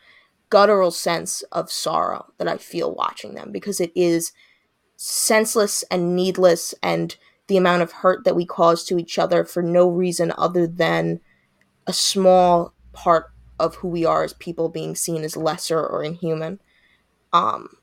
[0.51, 4.33] guttural sense of sorrow that I feel watching them because it is
[4.97, 9.63] senseless and needless and the amount of hurt that we cause to each other for
[9.63, 11.21] no reason other than
[11.87, 16.61] a small part of who we are as people being seen as lesser or inhuman.
[17.33, 17.77] Um,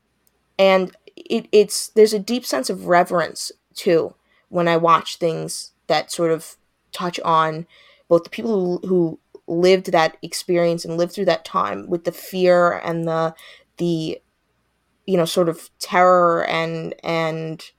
[0.58, 4.14] and it, it's there's a deep sense of reverence too
[4.48, 6.56] when I watch things that sort of
[6.92, 7.66] touch on
[8.08, 12.12] both the people who, who lived that experience and lived through that time with the
[12.12, 13.34] fear and the
[13.78, 14.18] the
[15.06, 17.70] you know sort of terror and and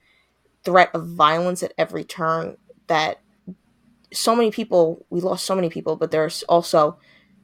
[0.63, 2.57] threat of violence at every turn
[2.87, 3.21] that
[4.11, 6.97] so many people we lost so many people but there's also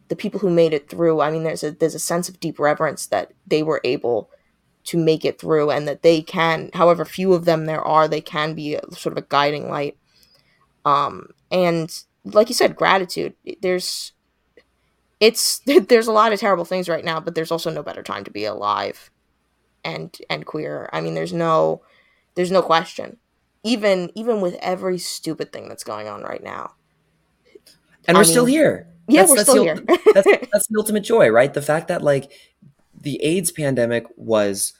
[0.07, 1.21] the people who made it through.
[1.21, 4.29] I mean there's a there's a sense of deep reverence that they were able
[4.85, 8.21] to make it through and that they can however few of them there are they
[8.21, 9.97] can be a, sort of a guiding light
[10.85, 13.33] um and like you said gratitude.
[13.61, 14.13] There's
[15.19, 18.23] it's there's a lot of terrible things right now but there's also no better time
[18.23, 19.11] to be alive
[19.83, 20.89] and and queer.
[20.91, 21.81] I mean there's no
[22.35, 23.17] there's no question.
[23.63, 26.73] Even even with every stupid thing that's going on right now.
[28.07, 28.87] And I we're mean, still here.
[29.07, 30.13] yeah that's, we're that's still the, here.
[30.13, 31.53] that's, that's the ultimate joy right?
[31.53, 32.31] The fact that like
[32.99, 34.73] the aids pandemic was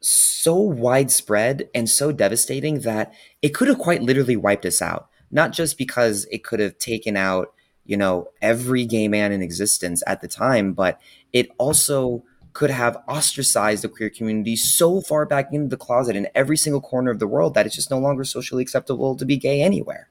[0.00, 5.52] so widespread and so devastating that it could have quite literally wiped us out not
[5.52, 7.52] just because it could have taken out
[7.84, 11.00] you know every gay man in existence at the time but
[11.32, 12.22] it also
[12.52, 16.80] could have ostracized the queer community so far back into the closet in every single
[16.80, 20.10] corner of the world that it's just no longer socially acceptable to be gay anywhere.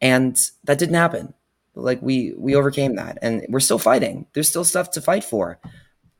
[0.00, 1.34] And that didn't happen.
[1.74, 4.26] Like we we overcame that and we're still fighting.
[4.32, 5.58] There's still stuff to fight for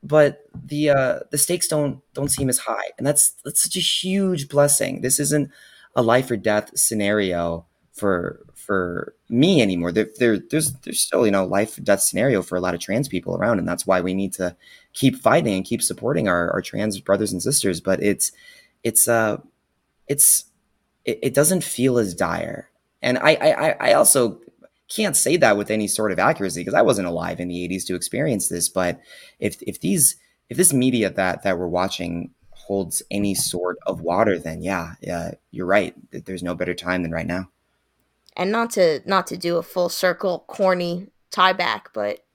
[0.01, 2.91] but the uh the stakes don't don't seem as high.
[2.97, 5.01] And that's that's such a huge blessing.
[5.01, 5.51] This isn't
[5.95, 7.65] a life or death scenario
[7.99, 9.91] for for me anymore.
[9.91, 13.07] There, there, there's there's still you know life death scenario for a lot of trans
[13.07, 14.55] people around, and that's why we need to
[14.93, 17.81] keep fighting and keep supporting our, our trans brothers and sisters.
[17.81, 18.31] But it's
[18.83, 19.37] it's uh
[20.07, 20.45] it's
[21.05, 22.69] it, it doesn't feel as dire,
[23.01, 24.39] and I I I also
[24.89, 27.85] can't say that with any sort of accuracy because I wasn't alive in the 80s
[27.85, 28.69] to experience this.
[28.69, 28.99] But
[29.39, 30.15] if if these
[30.49, 35.31] if this media that that we're watching holds any sort of water, then yeah, yeah,
[35.51, 35.93] you're right.
[36.11, 37.49] There's no better time than right now
[38.35, 42.25] and not to not to do a full circle corny tie back but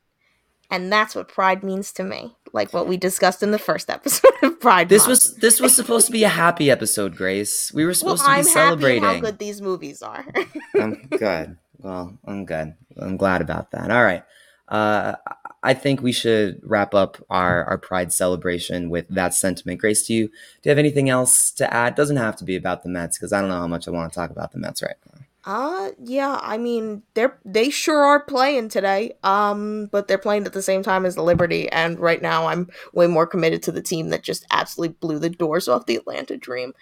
[0.71, 4.33] and that's what pride means to me like what we discussed in the first episode
[4.43, 5.11] of pride this month.
[5.11, 8.43] was this was supposed to be a happy episode grace we were supposed well, to
[8.43, 10.25] be I'm celebrating how good these movies are
[10.81, 14.25] i'm good well i'm good i'm glad about that all right
[14.69, 15.17] uh,
[15.63, 19.81] I think we should wrap up our, our pride celebration with that sentiment.
[19.81, 20.33] Grace, do you do
[20.65, 21.95] you have anything else to add?
[21.95, 24.13] Doesn't have to be about the Mets because I don't know how much I want
[24.13, 25.14] to talk about the Mets right now.
[25.47, 29.13] Uh yeah, I mean they're they sure are playing today.
[29.23, 32.71] Um but they're playing at the same time as the Liberty and right now I'm
[32.95, 36.37] way more committed to the team that just absolutely blew the doors off the Atlanta
[36.39, 36.73] Dream.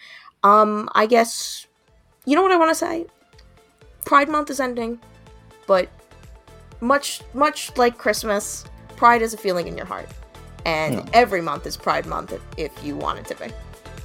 [0.44, 1.66] Um, I guess
[2.24, 3.06] you know what I want to say.
[4.04, 5.00] Pride Month is ending,
[5.66, 5.88] but
[6.80, 8.64] much much like Christmas,
[8.96, 10.08] Pride is a feeling in your heart,
[10.64, 11.08] and Hmm.
[11.12, 13.52] every month is Pride Month if, if you want it to be.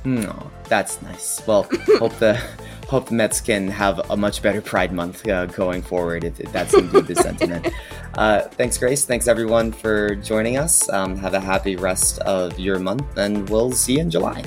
[0.04, 1.42] No, that's nice.
[1.48, 1.64] Well,
[2.00, 2.42] hope the
[2.88, 6.52] hope the Mets can have a much better Pride Month uh, going forward if, if
[6.52, 7.68] that's indeed the sentiment.
[8.18, 9.06] Uh, thanks, Grace.
[9.06, 10.90] Thanks everyone for joining us.
[10.90, 14.44] Um, have a happy rest of your month, and we'll see you in July.